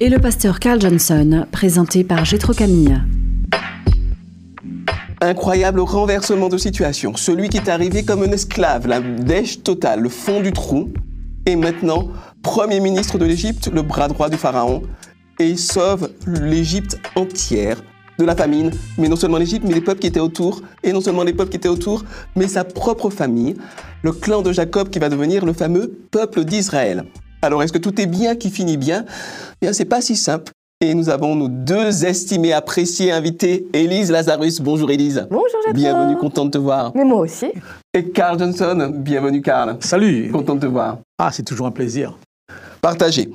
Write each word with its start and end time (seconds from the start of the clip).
et 0.00 0.08
le 0.08 0.18
pasteur 0.18 0.58
Carl 0.58 0.80
Johnson, 0.80 1.46
présenté 1.52 2.04
par 2.04 2.24
Gétro 2.24 2.52
Camille. 2.52 3.00
Incroyable 5.20 5.80
renversement 5.80 6.48
de 6.48 6.58
situation. 6.58 7.14
Celui 7.16 7.48
qui 7.48 7.58
est 7.58 7.68
arrivé 7.68 8.04
comme 8.04 8.22
un 8.22 8.32
esclave, 8.32 8.86
la 8.86 9.00
dèche 9.00 9.62
totale, 9.62 10.00
le 10.00 10.08
fond 10.08 10.40
du 10.40 10.52
trou, 10.52 10.90
est 11.46 11.56
maintenant 11.56 12.08
premier 12.42 12.80
ministre 12.80 13.18
de 13.18 13.24
l'Égypte, 13.24 13.70
le 13.72 13.82
bras 13.82 14.08
droit 14.08 14.28
du 14.28 14.36
pharaon, 14.36 14.82
et 15.38 15.56
sauve 15.56 16.10
l'Égypte 16.26 16.98
entière 17.14 17.82
de 18.18 18.24
la 18.24 18.36
famine, 18.36 18.70
mais 18.98 19.08
non 19.08 19.16
seulement 19.16 19.38
l'Égypte, 19.38 19.64
mais 19.66 19.74
les 19.74 19.80
peuples 19.80 20.00
qui 20.00 20.06
étaient 20.06 20.20
autour, 20.20 20.62
et 20.82 20.92
non 20.92 21.00
seulement 21.00 21.24
les 21.24 21.32
peuples 21.32 21.50
qui 21.50 21.56
étaient 21.56 21.68
autour, 21.68 22.04
mais 22.36 22.48
sa 22.48 22.64
propre 22.64 23.10
famille, 23.10 23.56
le 24.02 24.12
clan 24.12 24.42
de 24.42 24.52
Jacob 24.52 24.90
qui 24.90 24.98
va 24.98 25.08
devenir 25.08 25.44
le 25.44 25.52
fameux 25.52 25.98
peuple 26.10 26.44
d'Israël. 26.44 27.04
Alors 27.44 27.62
est-ce 27.62 27.74
que 27.74 27.78
tout 27.78 28.00
est 28.00 28.06
bien 28.06 28.36
qui 28.36 28.50
finit 28.50 28.78
bien? 28.78 29.04
Eh 29.06 29.66
bien, 29.66 29.72
c'est 29.74 29.84
pas 29.84 30.00
si 30.00 30.16
simple. 30.16 30.50
Et 30.80 30.94
nous 30.94 31.10
avons 31.10 31.36
nos 31.36 31.48
deux 31.48 32.06
estimés, 32.06 32.54
appréciés 32.54 33.12
invités, 33.12 33.66
Élise 33.74 34.10
Lazarus. 34.10 34.60
Bonjour 34.62 34.90
Élise. 34.90 35.26
Bonjour 35.30 35.60
Jacques. 35.66 35.74
Bienvenue, 35.74 36.16
content 36.16 36.46
de 36.46 36.50
te 36.52 36.58
voir. 36.58 36.92
Mais 36.94 37.04
moi 37.04 37.18
aussi. 37.18 37.52
Et 37.92 38.08
Carl 38.08 38.38
Johnson. 38.38 38.90
Bienvenue 38.94 39.42
Carl. 39.42 39.76
Salut. 39.80 40.30
Content 40.32 40.54
de 40.54 40.60
te 40.60 40.66
voir. 40.66 40.98
Ah, 41.18 41.30
c'est 41.32 41.42
toujours 41.42 41.66
un 41.66 41.70
plaisir. 41.70 42.16
Partagez. 42.80 43.30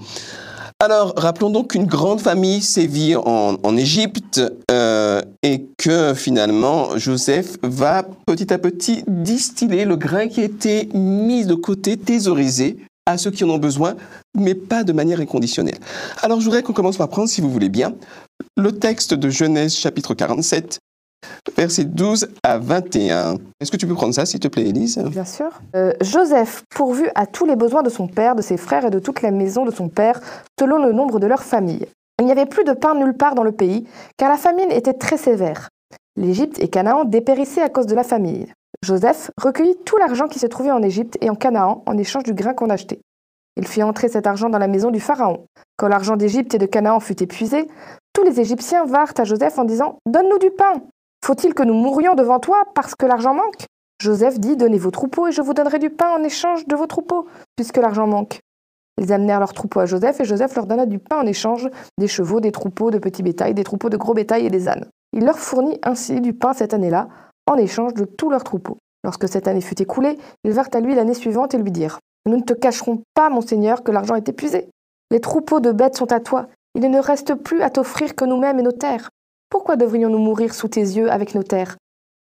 Alors, 0.79 1.13
rappelons 1.15 1.51
donc 1.51 1.71
qu'une 1.71 1.85
grande 1.85 2.21
famille 2.21 2.61
sévit 2.61 3.15
en, 3.15 3.57
en 3.61 3.77
Égypte 3.77 4.41
euh, 4.71 5.21
et 5.43 5.67
que 5.77 6.15
finalement 6.15 6.97
Joseph 6.97 7.57
va 7.61 8.03
petit 8.25 8.51
à 8.51 8.57
petit 8.57 9.03
distiller 9.07 9.85
le 9.85 9.97
grain 9.97 10.27
qui 10.27 10.41
était 10.41 10.87
mis 10.95 11.45
de 11.45 11.53
côté, 11.53 11.95
thésaurisé 11.97 12.77
à 13.11 13.17
ceux 13.17 13.31
qui 13.31 13.43
en 13.43 13.49
ont 13.49 13.57
besoin, 13.57 13.95
mais 14.37 14.55
pas 14.55 14.83
de 14.83 14.93
manière 14.93 15.19
inconditionnelle. 15.19 15.79
Alors, 16.21 16.39
je 16.39 16.45
voudrais 16.45 16.63
qu'on 16.63 16.73
commence 16.73 16.97
par 16.97 17.09
prendre, 17.09 17.29
si 17.29 17.41
vous 17.41 17.49
voulez 17.49 17.69
bien, 17.69 17.93
le 18.57 18.71
texte 18.71 19.13
de 19.13 19.29
Genèse 19.29 19.75
chapitre 19.75 20.13
47, 20.13 20.79
versets 21.57 21.85
12 21.85 22.29
à 22.43 22.57
21. 22.57 23.35
Est-ce 23.59 23.71
que 23.71 23.77
tu 23.77 23.87
peux 23.87 23.95
prendre 23.95 24.13
ça, 24.13 24.25
s'il 24.25 24.39
te 24.39 24.47
plaît, 24.47 24.67
Élise? 24.67 24.97
Bien 24.97 25.25
sûr. 25.25 25.49
Euh, 25.75 25.91
Joseph 26.01 26.63
pourvu 26.73 27.09
à 27.15 27.25
tous 27.25 27.45
les 27.45 27.55
besoins 27.55 27.83
de 27.83 27.89
son 27.89 28.07
père, 28.07 28.35
de 28.35 28.41
ses 28.41 28.57
frères 28.57 28.85
et 28.85 28.89
de 28.89 28.99
toute 28.99 29.21
la 29.21 29.31
maison 29.31 29.65
de 29.65 29.71
son 29.71 29.89
père, 29.89 30.19
selon 30.59 30.83
le 30.83 30.91
nombre 30.91 31.19
de 31.19 31.27
leur 31.27 31.43
famille. 31.43 31.85
Il 32.19 32.25
n'y 32.25 32.31
avait 32.31 32.45
plus 32.45 32.63
de 32.63 32.73
pain 32.73 32.95
nulle 32.95 33.15
part 33.15 33.35
dans 33.35 33.43
le 33.43 33.51
pays, 33.51 33.85
car 34.17 34.29
la 34.29 34.37
famine 34.37 34.71
était 34.71 34.93
très 34.93 35.17
sévère. 35.17 35.69
L'Égypte 36.17 36.59
et 36.59 36.67
Canaan 36.67 37.05
dépérissaient 37.05 37.61
à 37.61 37.69
cause 37.69 37.85
de 37.85 37.95
la 37.95 38.03
famine. 38.03 38.47
Joseph 38.85 39.31
recueillit 39.37 39.77
tout 39.85 39.97
l'argent 39.97 40.27
qui 40.27 40.39
se 40.39 40.47
trouvait 40.47 40.71
en 40.71 40.81
Égypte 40.81 41.17
et 41.21 41.29
en 41.29 41.35
Canaan 41.35 41.83
en 41.85 41.97
échange 41.97 42.23
du 42.23 42.33
grain 42.33 42.53
qu'on 42.53 42.69
achetait. 42.69 43.01
Il 43.57 43.67
fit 43.67 43.83
entrer 43.83 44.07
cet 44.07 44.25
argent 44.25 44.49
dans 44.49 44.57
la 44.57 44.67
maison 44.67 44.89
du 44.89 45.01
Pharaon. 45.01 45.45
Quand 45.77 45.89
l'argent 45.89 46.15
d'Égypte 46.15 46.55
et 46.55 46.59
de 46.59 46.65
Canaan 46.65 47.01
fut 47.01 47.21
épuisé, 47.21 47.67
tous 48.13 48.23
les 48.23 48.39
Égyptiens 48.39 48.85
vinrent 48.85 49.13
à 49.17 49.25
Joseph 49.25 49.59
en 49.59 49.65
disant 49.65 49.99
Donne-nous 50.05 50.39
du 50.39 50.51
pain 50.51 50.81
Faut-il 51.25 51.53
que 51.53 51.63
nous 51.63 51.73
mourions 51.73 52.15
devant 52.15 52.39
toi 52.39 52.63
parce 52.73 52.95
que 52.95 53.05
l'argent 53.05 53.33
manque? 53.33 53.65
Joseph 54.01 54.39
dit 54.39 54.55
Donnez 54.55 54.77
vos 54.77 54.91
troupeaux 54.91 55.27
et 55.27 55.33
je 55.33 55.41
vous 55.41 55.53
donnerai 55.53 55.79
du 55.79 55.89
pain 55.89 56.15
en 56.17 56.23
échange 56.23 56.65
de 56.65 56.75
vos 56.75 56.87
troupeaux, 56.87 57.27
puisque 57.57 57.77
l'argent 57.77 58.07
manque. 58.07 58.39
Ils 58.97 59.11
amenèrent 59.11 59.39
leurs 59.39 59.53
troupeaux 59.53 59.81
à 59.81 59.85
Joseph 59.85 60.21
et 60.21 60.25
Joseph 60.25 60.55
leur 60.55 60.65
donna 60.65 60.85
du 60.85 60.99
pain 60.99 61.17
en 61.17 61.25
échange 61.25 61.69
des 61.97 62.07
chevaux, 62.07 62.39
des 62.39 62.53
troupeaux 62.53 62.91
de 62.91 62.97
petits 62.97 63.23
bétail, 63.23 63.53
des 63.53 63.63
troupeaux 63.65 63.89
de 63.89 63.97
gros 63.97 64.13
bétail 64.13 64.45
et 64.45 64.49
des 64.49 64.69
ânes. 64.69 64.85
Il 65.11 65.25
leur 65.25 65.39
fournit 65.39 65.79
ainsi 65.83 66.21
du 66.21 66.33
pain 66.33 66.53
cette 66.53 66.73
année-là, 66.73 67.07
en 67.49 67.57
échange 67.57 67.95
de 67.95 68.05
tous 68.05 68.29
leurs 68.29 68.43
troupeaux. 68.43 68.77
Lorsque 69.03 69.27
cette 69.27 69.47
année 69.47 69.61
fut 69.61 69.81
écoulée, 69.81 70.17
ils 70.43 70.51
vinrent 70.51 70.69
à 70.73 70.79
lui 70.79 70.95
l'année 70.95 71.13
suivante 71.13 71.53
et 71.53 71.57
lui 71.57 71.71
dirent 71.71 71.99
Nous 72.27 72.37
ne 72.37 72.43
te 72.43 72.53
cacherons 72.53 73.01
pas, 73.15 73.29
mon 73.29 73.41
Seigneur, 73.41 73.83
que 73.83 73.91
l'argent 73.91 74.15
est 74.15 74.29
épuisé. 74.29 74.69
Les 75.11 75.19
troupeaux 75.19 75.59
de 75.59 75.71
bêtes 75.71 75.97
sont 75.97 76.11
à 76.11 76.19
toi. 76.19 76.47
Il 76.75 76.89
ne 76.89 76.99
reste 76.99 77.33
plus 77.33 77.61
à 77.61 77.71
t'offrir 77.71 78.15
que 78.15 78.25
nous-mêmes 78.25 78.59
et 78.59 78.63
nos 78.63 78.71
terres. 78.71 79.09
Pourquoi 79.49 79.75
devrions-nous 79.75 80.19
mourir 80.19 80.53
sous 80.53 80.67
tes 80.67 80.81
yeux 80.81 81.11
avec 81.11 81.33
nos 81.33 81.41
terres? 81.41 81.77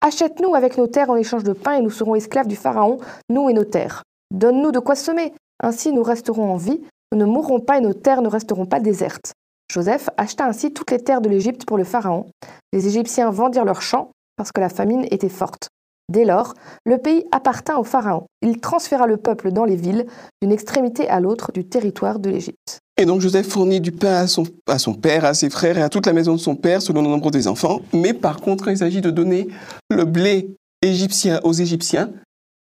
Achète-nous 0.02 0.54
avec 0.54 0.76
nos 0.76 0.86
terres 0.86 1.08
en 1.08 1.16
échange 1.16 1.44
de 1.44 1.54
pain 1.54 1.72
et 1.72 1.80
nous 1.80 1.90
serons 1.90 2.14
esclaves 2.14 2.46
du 2.46 2.56
Pharaon, 2.56 2.98
nous 3.30 3.48
et 3.48 3.54
nos 3.54 3.64
terres. 3.64 4.02
Donne-nous 4.30 4.72
de 4.72 4.78
quoi 4.78 4.96
semer. 4.96 5.32
Ainsi 5.62 5.92
nous 5.92 6.02
resterons 6.02 6.52
en 6.52 6.56
vie, 6.56 6.82
nous 7.12 7.18
ne 7.18 7.24
mourrons 7.24 7.60
pas 7.60 7.78
et 7.78 7.80
nos 7.80 7.94
terres 7.94 8.20
ne 8.20 8.28
resteront 8.28 8.66
pas 8.66 8.80
désertes. 8.80 9.32
Joseph 9.72 10.10
acheta 10.18 10.44
ainsi 10.44 10.74
toutes 10.74 10.90
les 10.90 10.98
terres 10.98 11.22
de 11.22 11.30
l'Égypte 11.30 11.64
pour 11.64 11.78
le 11.78 11.84
Pharaon. 11.84 12.26
Les 12.74 12.86
Égyptiens 12.86 13.30
vendirent 13.30 13.64
leurs 13.64 13.80
champs 13.80 14.10
parce 14.36 14.52
que 14.52 14.60
la 14.60 14.68
famine 14.68 15.06
était 15.10 15.28
forte. 15.28 15.68
Dès 16.12 16.24
lors, 16.24 16.54
le 16.84 16.98
pays 16.98 17.24
appartint 17.32 17.76
au 17.76 17.84
Pharaon. 17.84 18.26
Il 18.42 18.60
transféra 18.60 19.06
le 19.06 19.16
peuple 19.16 19.52
dans 19.52 19.64
les 19.64 19.76
villes, 19.76 20.06
d'une 20.42 20.52
extrémité 20.52 21.08
à 21.08 21.18
l'autre 21.18 21.50
du 21.52 21.64
territoire 21.64 22.18
de 22.18 22.28
l'Égypte. 22.28 22.80
Et 22.98 23.06
donc 23.06 23.20
Joseph 23.20 23.48
fournit 23.48 23.80
du 23.80 23.90
pain 23.90 24.14
à 24.14 24.26
son, 24.28 24.94
père, 24.94 25.24
à 25.24 25.34
ses 25.34 25.50
frères 25.50 25.78
et 25.78 25.82
à 25.82 25.88
toute 25.88 26.06
la 26.06 26.12
maison 26.12 26.32
de 26.32 26.40
son 26.40 26.56
père 26.56 26.82
selon 26.82 27.02
le 27.02 27.08
nombre 27.08 27.30
des 27.30 27.48
enfants. 27.48 27.80
Mais 27.92 28.12
par 28.12 28.40
contre, 28.40 28.68
il 28.68 28.76
s'agit 28.76 29.00
de 29.00 29.10
donner 29.10 29.48
le 29.90 30.04
blé 30.04 30.54
égyptien 30.82 31.40
aux 31.42 31.52
Égyptiens, 31.52 32.10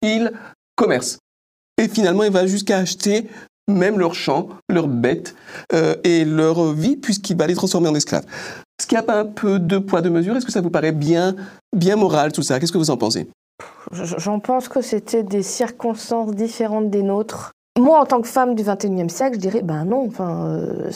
il 0.01 0.31
commerce. 0.75 1.19
Et 1.77 1.87
finalement, 1.87 2.23
il 2.23 2.31
va 2.31 2.47
jusqu'à 2.47 2.77
acheter 2.77 3.27
même 3.67 3.99
leurs 3.99 4.15
champs, 4.15 4.49
leurs 4.69 4.87
bêtes 4.87 5.35
euh, 5.73 5.95
et 6.03 6.25
leur 6.25 6.73
vie, 6.73 6.97
puisqu'il 6.97 7.37
va 7.37 7.47
les 7.47 7.55
transformer 7.55 7.89
en 7.89 7.95
esclaves. 7.95 8.25
Est-ce 8.83 8.89
qu'il 8.89 8.97
a 8.97 9.03
pas 9.03 9.21
un 9.21 9.25
peu 9.25 9.59
de 9.59 9.77
poids, 9.77 10.01
de 10.01 10.09
mesure? 10.09 10.35
Est-ce 10.35 10.45
que 10.45 10.51
ça 10.51 10.59
vous 10.59 10.69
paraît 10.69 10.91
bien, 10.91 11.37
bien 11.73 11.95
moral 11.95 12.33
tout 12.33 12.41
ça? 12.41 12.59
Qu'est-ce 12.59 12.73
que 12.73 12.77
vous 12.77 12.89
en 12.89 12.97
pensez? 12.97 13.29
J'en 13.93 14.41
pense 14.41 14.67
que 14.67 14.81
c'était 14.81 15.23
des 15.23 15.41
circonstances 15.41 16.31
différentes 16.31 16.89
des 16.89 17.01
nôtres. 17.01 17.53
Moi, 17.79 17.97
en 17.97 18.05
tant 18.05 18.19
que 18.19 18.27
femme 18.27 18.55
du 18.55 18.63
21e 18.63 19.07
siècle, 19.07 19.35
je 19.35 19.39
dirais, 19.39 19.61
ben 19.61 19.85
non, 19.85 20.05
enfin, 20.07 20.47
euh, 20.47 20.91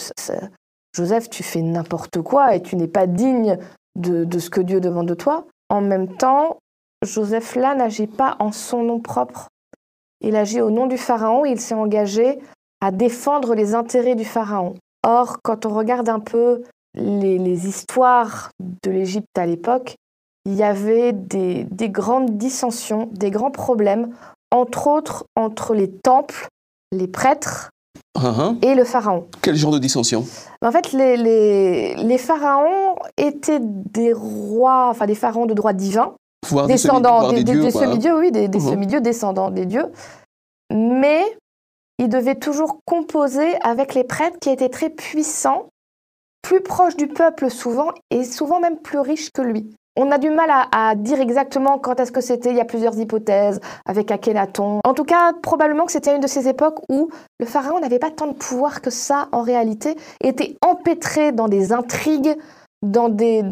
Joseph, 0.94 1.30
tu 1.30 1.44
fais 1.44 1.62
n'importe 1.62 2.22
quoi 2.22 2.56
et 2.56 2.62
tu 2.62 2.75
n'es 2.75 2.90
pas 2.90 3.08
digne 3.08 3.58
de, 3.98 4.25
de, 4.25 4.40
ce 4.40 4.50
que 4.50 4.59
Dieu 4.59 4.81
demande 4.81 5.08
de 5.08 5.14
toi. 5.14 5.46
En 5.69 5.80
même 5.80 6.18
temps, 6.18 6.58
Joseph 7.06 7.56
là 7.56 7.74
n'agit 7.74 8.08
pas 8.08 8.36
en 8.40 8.52
son 8.52 8.84
nom 8.84 9.00
propre. 9.00 9.48
Il 10.19 10.36
agit 10.36 10.59
au 10.59 10.72
nom 10.72 10.88
du 10.88 10.98
Pharaon 10.98 11.46
et 11.46 11.52
il 11.52 11.62
s'est 11.62 11.74
engagé 11.74 12.38
à 12.81 12.92
défendre 12.92 13.56
les 13.56 13.75
intérêts 13.75 14.16
du 14.16 14.25
Pharaon. 14.25 14.74
Or, 15.04 15.38
quand 15.42 15.66
on 15.66 15.74
regarde 15.74 16.09
un 16.09 16.19
peu 16.19 16.64
les, 16.97 17.38
les 17.38 17.68
histoires 17.68 18.50
de 18.84 18.91
l'Égypte 18.91 19.38
à 19.38 19.46
l'époque, 19.46 19.96
il 20.46 20.56
y 20.56 20.63
avait 20.63 21.13
des, 21.13 21.66
des, 21.66 21.90
grandes 21.90 22.38
dissensions, 22.38 23.09
des 23.12 23.31
grands 23.31 23.52
problèmes, 23.52 24.13
entre 24.52 24.88
autres 24.88 25.25
entre 25.36 25.74
les 25.74 25.91
temples, 25.91 26.47
les 26.91 27.07
prêtres 27.07 27.69
uh 28.18 28.22
-huh. 28.22 28.66
et 28.66 28.74
le 28.75 28.86
Pharaon. 28.86 29.28
Quel 29.41 29.56
genre 29.56 29.74
de 29.74 29.80
dissension? 29.80 30.25
En 30.62 30.72
fait, 30.72 30.94
les, 30.94 31.18
les, 31.18 31.96
les, 31.96 32.18
pharaons 32.18 32.96
étaient 33.18 33.59
des 33.62 34.13
rois, 34.13 34.88
enfin 34.90 35.06
des 35.06 35.16
pharaons 35.16 35.46
de 35.47 35.53
droit 35.53 35.74
divin, 35.74 36.13
Voire 36.50 36.68
descendants 36.68 37.30
des, 37.31 37.44
des, 37.44 37.53
des, 37.53 37.62
des, 37.63 37.72
semi-dieux, 37.72 38.16
oui, 38.18 38.31
des, 38.31 38.47
des 38.47 38.59
Uh 38.59 38.62
-huh. 38.62 38.72
semi-dieux 38.72 39.02
descendants 39.02 39.52
des 39.52 39.66
dieux, 39.66 39.88
mais 40.72 41.22
ils 42.00 42.09
devaient 42.09 42.40
toujours 42.47 42.80
composer 42.86 43.50
avec 43.62 43.94
les 43.98 44.04
prêtres 44.04 44.39
qui 44.39 44.50
étaient 44.50 44.69
très 44.80 44.89
puissants, 44.89 45.62
plus 46.47 46.61
proches 46.61 46.95
du 46.95 47.07
peuple 47.07 47.49
souvent, 47.49 47.89
et 48.09 48.23
souvent 48.23 48.61
même 48.61 48.77
plus 48.77 48.99
riches 48.99 49.31
que 49.33 49.41
lui. 49.41 49.69
On 49.97 50.11
a 50.11 50.17
du 50.17 50.29
mal 50.29 50.49
à, 50.49 50.95
dire 50.95 51.19
exactement 51.19 51.77
quand 51.77 51.99
est-ce 51.99 52.13
que 52.13 52.21
c'était, 52.21 52.51
il 52.51 52.55
y 52.55 52.61
a 52.61 52.65
plusieurs 52.65 52.97
hypothèses, 52.97 53.59
avec 53.85 54.11
Akhenaton. 54.11 54.79
En 54.85 54.94
tout 54.94 55.03
cas, 55.03 55.33
probablement 55.41 55.85
que 55.85 55.91
c'était 55.91 56.15
une 56.15 56.21
de 56.21 56.27
ces 56.27 56.47
époques 56.47 56.79
où 56.88 57.09
le 57.41 57.45
pharaon 57.45 57.81
n'avait 57.81 57.99
pas 57.99 58.11
tant 58.11 58.27
de 58.27 58.33
pouvoir 58.33 58.79
que 58.79 58.89
ça 58.89 59.27
en 59.33 59.41
réalité, 59.41 59.97
était 60.23 60.55
empêtré 60.65 61.33
dans 61.33 61.49
des 61.49 61.73
intrigues, 61.73 62.38
dans 62.81 63.09
des, 63.09 63.44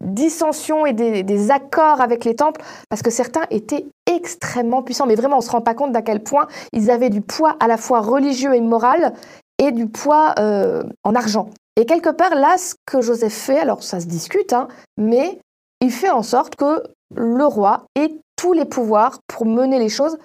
dissensions 0.00 0.86
et 0.86 0.92
des, 0.92 1.24
des, 1.24 1.50
accords 1.50 2.00
avec 2.00 2.24
les 2.24 2.36
temples, 2.36 2.60
parce 2.88 3.02
que 3.02 3.10
certains 3.10 3.46
étaient 3.50 3.86
extrêmement 4.06 4.84
puissants. 4.84 5.06
Mais 5.06 5.16
vraiment, 5.16 5.36
on 5.36 5.40
ne 5.40 5.44
se 5.44 5.50
rend 5.50 5.60
pas 5.60 5.74
compte 5.74 5.90
d'à 5.90 6.02
quel 6.02 6.22
point 6.22 6.46
ils 6.72 6.88
avaient 6.88 7.10
du 7.10 7.20
poids 7.20 7.56
à 7.58 7.66
la 7.66 7.78
fois 7.78 8.00
religieux 8.00 8.54
et 8.54 8.60
moral, 8.60 9.12
et 9.58 9.72
du 9.72 9.88
poids 9.88 10.34
euh, 10.38 10.84
en 11.02 11.16
argent. 11.16 11.48
Et 11.80 11.86
quelque 11.86 12.10
part, 12.10 12.34
là, 12.34 12.56
ce 12.58 12.74
que 12.86 13.00
Joseph 13.00 13.32
fait, 13.32 13.58
alors 13.58 13.82
ça 13.82 14.00
se 14.00 14.06
discute, 14.06 14.52
hein, 14.52 14.68
mais 14.98 15.38
il 15.80 15.90
fait 15.90 16.10
en 16.10 16.22
sorte 16.22 16.56
que 16.56 16.82
le 17.14 17.44
roi 17.46 17.84
ait 17.94 18.14
tous 18.36 18.52
les 18.52 18.64
pouvoirs 18.64 19.18
pour 19.26 19.46
mener 19.46 19.78
les 19.78 19.88
choses, 19.88 20.18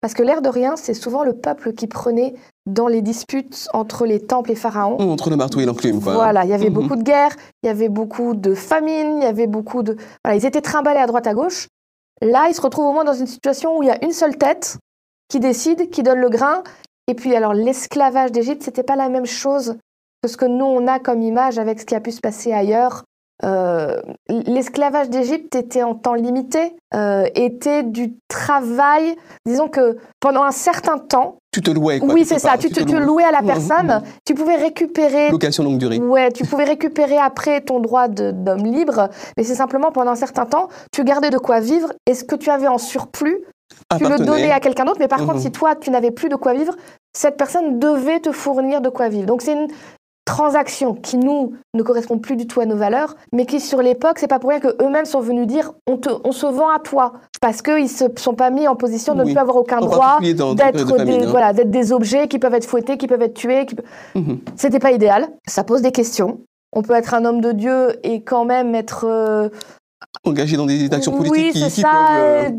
parce 0.00 0.14
que 0.14 0.22
l'air 0.22 0.42
de 0.42 0.48
rien, 0.48 0.76
c'est 0.76 0.94
souvent 0.94 1.22
le 1.24 1.32
peuple 1.34 1.72
qui 1.72 1.86
prenait 1.86 2.34
dans 2.66 2.88
les 2.88 3.02
disputes 3.02 3.68
entre 3.72 4.06
les 4.06 4.20
temples 4.20 4.52
et 4.52 4.54
pharaons. 4.54 4.98
Entre 4.98 5.30
le 5.30 5.36
marteau 5.36 5.60
et 5.60 5.66
l'enclume, 5.66 6.00
quoi. 6.00 6.14
Voilà, 6.14 6.44
il 6.44 6.50
y 6.50 6.54
avait 6.54 6.68
Mhm. 6.68 6.74
beaucoup 6.74 6.96
de 6.96 7.02
guerres, 7.02 7.36
il 7.62 7.66
y 7.66 7.70
avait 7.70 7.88
beaucoup 7.88 8.34
de 8.34 8.54
famines, 8.54 9.18
il 9.18 9.24
y 9.24 9.26
avait 9.26 9.46
beaucoup 9.46 9.82
de... 9.82 9.96
Voilà, 10.24 10.36
ils 10.36 10.46
étaient 10.46 10.60
trimballés 10.60 11.00
à 11.00 11.06
droite 11.06 11.26
à 11.26 11.34
gauche. 11.34 11.68
Là, 12.22 12.46
ils 12.48 12.54
se 12.54 12.60
retrouvent 12.60 12.86
au 12.86 12.92
moins 12.92 13.04
dans 13.04 13.14
une 13.14 13.26
situation 13.26 13.76
où 13.76 13.82
il 13.82 13.86
y 13.86 13.92
a 13.92 14.02
une 14.04 14.12
seule 14.12 14.36
tête 14.36 14.78
qui 15.28 15.40
décide, 15.40 15.90
qui 15.90 16.02
donne 16.02 16.18
le 16.20 16.28
grain. 16.30 16.62
Et 17.08 17.14
puis, 17.14 17.34
alors, 17.34 17.52
l'esclavage 17.54 18.30
d'Égypte, 18.32 18.62
c'était 18.62 18.82
pas 18.82 18.96
la 18.96 19.08
même 19.08 19.26
chose 19.26 19.76
que 20.24 20.28
ce 20.30 20.38
que 20.38 20.46
nous, 20.46 20.64
on 20.64 20.86
a 20.86 21.00
comme 21.00 21.20
image 21.20 21.58
avec 21.58 21.78
ce 21.78 21.84
qui 21.84 21.94
a 21.94 22.00
pu 22.00 22.10
se 22.10 22.20
passer 22.20 22.50
ailleurs. 22.50 23.04
Euh, 23.44 24.00
l'esclavage 24.30 25.10
d'Égypte 25.10 25.54
était 25.54 25.82
en 25.82 25.94
temps 25.94 26.14
limité, 26.14 26.74
euh, 26.94 27.26
était 27.34 27.82
du 27.82 28.14
travail. 28.26 29.16
Disons 29.44 29.68
que 29.68 29.98
pendant 30.20 30.42
un 30.44 30.50
certain 30.50 30.96
temps, 30.96 31.36
Tu 31.52 31.60
te 31.60 31.70
louais, 31.70 31.98
quoi. 31.98 32.14
oui, 32.14 32.24
c'est 32.24 32.38
ça, 32.38 32.56
tu 32.56 32.70
te, 32.70 32.96
louais 32.96 33.24
à 33.24 33.32
la 33.32 33.42
Mhm, 33.42 33.46
personne, 33.46 33.86
mhm. 33.86 34.02
tu 34.24 34.32
pouvais 34.32 34.56
récupérer 34.56 35.30
Location 35.30 35.62
longue 35.62 35.76
durée. 35.76 35.98
Ouais, 35.98 36.32
tu 36.32 36.46
pouvais 36.46 36.64
récupérer 36.64 37.18
après 37.18 37.60
ton 37.60 37.80
droit 37.80 38.08
d'homme 38.08 38.64
libre, 38.64 39.10
mais 39.36 39.44
c'est 39.44 39.54
simplement 39.56 39.92
pendant 39.92 40.12
un 40.12 40.16
certain 40.16 40.46
temps, 40.46 40.68
tu 40.90 41.04
gardais 41.04 41.30
de 41.30 41.38
quoi 41.38 41.60
vivre 41.60 41.92
et 42.06 42.14
ce 42.14 42.24
que 42.24 42.36
tu 42.36 42.48
avais 42.48 42.68
en 42.68 42.78
surplus, 42.78 43.44
tu 43.98 44.04
le 44.04 44.24
donnais 44.24 44.52
à 44.52 44.60
quelqu'un 44.60 44.86
d'autre. 44.86 45.00
Mais 45.00 45.08
par 45.08 45.18
contre, 45.18 45.40
si 45.40 45.52
toi, 45.52 45.74
tu 45.74 45.90
n'avais 45.90 46.12
plus 46.12 46.30
de 46.30 46.36
quoi 46.36 46.54
vivre, 46.54 46.74
cette 47.12 47.36
personne 47.36 47.78
devait 47.78 48.20
te 48.20 48.32
fournir 48.32 48.80
de 48.80 48.88
quoi 48.88 49.08
vivre. 49.10 49.26
Donc 49.26 49.42
c'est 49.42 49.52
une 49.52 49.68
transaction 50.24 50.94
qui, 50.94 51.16
nous, 51.16 51.54
ne 51.74 51.82
correspond 51.82 52.18
plus 52.18 52.36
du 52.36 52.46
tout 52.46 52.60
à 52.60 52.66
nos 52.66 52.76
valeurs, 52.76 53.16
mais 53.32 53.46
qui, 53.46 53.60
sur 53.60 53.82
l'époque, 53.82 54.18
c'est 54.18 54.28
pas 54.28 54.38
pour 54.38 54.50
rien 54.50 54.60
qu'eux-mêmes 54.60 55.04
sont 55.04 55.20
venus 55.20 55.46
dire 55.46 55.72
on, 55.86 55.96
te, 55.96 56.08
on 56.24 56.32
se 56.32 56.46
vend 56.46 56.70
à 56.70 56.78
toi. 56.78 57.14
Parce 57.40 57.60
qu'ils 57.62 57.82
ne 57.82 57.88
se 57.88 58.04
sont 58.16 58.34
pas 58.34 58.50
mis 58.50 58.66
en 58.66 58.76
position 58.76 59.14
de 59.14 59.20
ne 59.20 59.24
plus 59.24 59.36
avoir 59.36 59.56
aucun 59.56 59.80
droit 59.80 60.18
d'être 60.20 60.54
de 60.54 61.04
des, 61.04 61.24
hein. 61.24 61.26
voilà, 61.28 61.52
d'être 61.52 61.70
des 61.70 61.92
objets 61.92 62.26
qui 62.28 62.38
peuvent 62.38 62.54
être 62.54 62.66
fouettés, 62.66 62.96
qui 62.96 63.06
peuvent 63.06 63.22
être 63.22 63.34
tués. 63.34 63.66
Qui... 63.66 63.76
Mhm. 64.14 64.38
C'était 64.56 64.78
pas 64.78 64.92
idéal. 64.92 65.28
Ça 65.46 65.62
pose 65.64 65.82
des 65.82 65.92
questions. 65.92 66.40
On 66.72 66.82
peut 66.82 66.94
être 66.94 67.14
un 67.14 67.24
homme 67.24 67.40
de 67.40 67.52
Dieu 67.52 67.88
et 68.02 68.22
quand 68.22 68.44
même 68.44 68.74
être. 68.74 69.04
euh, 69.06 69.48
Engagé 70.24 70.56
dans 70.56 70.66
des 70.66 70.90
actions 70.92 71.12
oui, 71.18 71.28
politiques 71.28 71.52
qui, 71.52 71.58
c'est 71.60 71.70
qui 71.70 71.80
ça. 71.82 71.90
peuvent... 71.90 72.54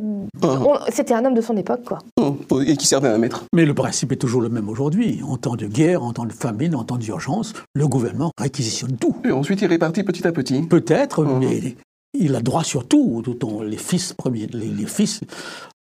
euh, 0.45 0.77
C'était 0.89 1.13
un 1.13 1.25
homme 1.25 1.33
de 1.33 1.41
son 1.41 1.57
époque, 1.57 1.83
quoi. 1.85 1.99
euh, 2.19 2.63
et 2.65 2.77
qui 2.77 2.85
servaient 2.85 3.09
à 3.09 3.13
un 3.15 3.17
maître. 3.17 3.45
Mais 3.53 3.65
le 3.65 3.73
principe 3.73 4.11
est 4.11 4.17
toujours 4.17 4.41
le 4.41 4.49
même 4.49 4.69
aujourd'hui. 4.69 5.21
En 5.27 5.37
temps 5.37 5.55
de 5.55 5.65
guerre, 5.65 6.03
en 6.03 6.13
temps 6.13 6.25
de 6.25 6.33
famine, 6.33 6.75
en 6.75 6.83
temps 6.83 6.97
d'urgence, 6.97 7.53
le 7.73 7.87
gouvernement 7.87 8.31
réquisitionne 8.39 8.97
tout. 8.97 9.15
Et 9.25 9.31
ensuite, 9.31 9.61
il 9.61 9.67
répartit 9.67 10.03
petit 10.03 10.27
à 10.27 10.31
petit. 10.31 10.61
Peut-être, 10.63 11.23
Mhm. 11.23 11.39
mais 11.39 11.75
il 12.17 12.35
a 12.35 12.41
droit 12.41 12.63
sur 12.63 12.87
tout. 12.87 13.23
Les 13.65 13.77
fils 13.77 14.13
premiers, 14.13 14.47
les, 14.53 14.67
les 14.67 14.85
fils 14.85 15.21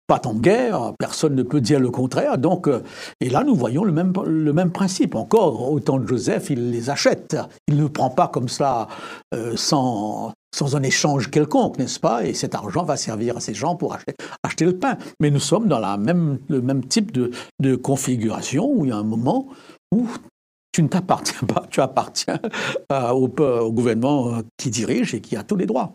pas 0.06 0.20
en 0.26 0.34
guerre, 0.34 0.92
personne 0.98 1.34
ne 1.34 1.42
peut 1.42 1.62
dire 1.62 1.80
le 1.80 1.88
contraire. 1.90 2.36
Donc, 2.36 2.68
euh, 2.68 2.82
et 3.22 3.30
là, 3.30 3.42
nous 3.42 3.54
voyons 3.54 3.84
le 3.84 3.92
même, 3.92 4.12
le 4.26 4.52
même 4.52 4.70
principe. 4.70 5.14
Encore, 5.14 5.72
au 5.72 5.80
temps 5.80 5.98
de 5.98 6.06
Joseph, 6.06 6.50
il 6.50 6.70
les 6.70 6.90
achète. 6.90 7.36
Il 7.68 7.76
ne 7.78 7.86
prend 7.86 8.10
pas 8.10 8.28
comme 8.28 8.50
ça 8.50 8.86
euh, 9.34 9.54
sans, 9.56 10.32
sans 10.54 10.76
un 10.76 10.82
échange 10.82 11.30
quelconque, 11.30 11.78
n'est-ce 11.78 11.98
pas? 11.98 12.24
Et 12.24 12.32
cet 12.32 12.54
argent 12.54 12.84
va 12.84 12.96
servir 12.96 13.36
à 13.36 13.40
ces 13.40 13.54
gens 13.54 13.74
pour 13.74 13.92
acheter, 13.94 14.14
acheter 14.44 14.64
le 14.64 14.78
pain. 14.78 14.96
Mais 15.20 15.30
nous 15.30 15.40
sommes 15.40 15.66
dans 15.66 15.80
la 15.80 15.96
même, 15.96 16.38
le 16.48 16.62
même 16.62 16.84
type 16.84 17.10
de, 17.10 17.32
de 17.60 17.74
configuration 17.74 18.70
où 18.70 18.84
il 18.84 18.90
y 18.90 18.92
a 18.92 18.96
un 18.96 19.02
moment 19.02 19.48
où 19.92 20.06
tu 20.70 20.82
ne 20.82 20.88
t'appartiens 20.88 21.46
pas, 21.46 21.64
tu 21.70 21.80
appartiens 21.80 22.38
euh, 22.92 23.10
au, 23.10 23.28
au 23.28 23.72
gouvernement 23.72 24.28
euh, 24.28 24.42
qui 24.56 24.70
dirige 24.70 25.14
et 25.14 25.20
qui 25.20 25.36
a 25.36 25.42
tous 25.42 25.56
les 25.56 25.66
droits. 25.66 25.92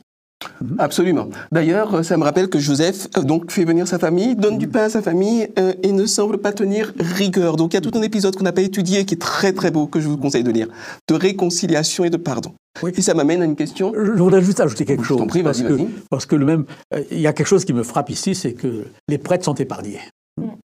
Absolument. 0.77 1.27
D'ailleurs, 1.51 2.05
ça 2.05 2.15
me 2.15 2.23
rappelle 2.23 2.49
que 2.49 2.59
Joseph 2.59 3.07
euh, 3.17 3.21
donc 3.21 3.51
fait 3.51 3.65
venir 3.65 3.87
sa 3.87 3.99
famille, 3.99 4.35
donne 4.35 4.57
du 4.57 4.67
pain 4.67 4.83
à 4.83 4.89
sa 4.89 5.01
famille 5.01 5.49
euh, 5.59 5.73
et 5.83 5.91
ne 5.91 6.05
semble 6.05 6.37
pas 6.37 6.53
tenir 6.53 6.93
rigueur. 6.97 7.57
Donc 7.57 7.73
il 7.73 7.75
y 7.75 7.77
a 7.77 7.81
tout 7.81 7.97
un 7.97 8.01
épisode 8.01 8.35
qu'on 8.35 8.45
n'a 8.45 8.53
pas 8.53 8.61
étudié 8.61 9.05
qui 9.05 9.15
est 9.15 9.17
très 9.17 9.51
très 9.51 9.71
beau 9.71 9.87
que 9.87 9.99
je 9.99 10.07
vous 10.07 10.17
conseille 10.17 10.43
de 10.43 10.51
lire, 10.51 10.67
de 11.09 11.15
réconciliation 11.15 12.05
et 12.05 12.09
de 12.09 12.17
pardon. 12.17 12.53
Oui. 12.83 12.91
Et 12.95 13.01
ça 13.01 13.13
m'amène 13.13 13.41
à 13.41 13.45
une 13.45 13.55
question. 13.55 13.91
Je 13.95 14.11
voudrais 14.11 14.41
juste 14.41 14.59
ajouter 14.59 14.85
quelque 14.85 15.03
chose. 15.03 15.25
prie, 15.27 15.43
parce, 15.43 15.61
que, 15.61 15.77
parce 16.09 16.25
que 16.25 16.35
le 16.35 16.45
même, 16.45 16.65
euh, 16.93 17.03
il 17.11 17.19
y 17.19 17.27
a 17.27 17.33
quelque 17.33 17.47
chose 17.47 17.65
qui 17.65 17.73
me 17.73 17.83
frappe 17.83 18.09
ici, 18.09 18.35
c'est 18.35 18.53
que 18.53 18.85
les 19.07 19.17
prêtres 19.17 19.45
sont 19.45 19.55
épargnés. 19.55 19.99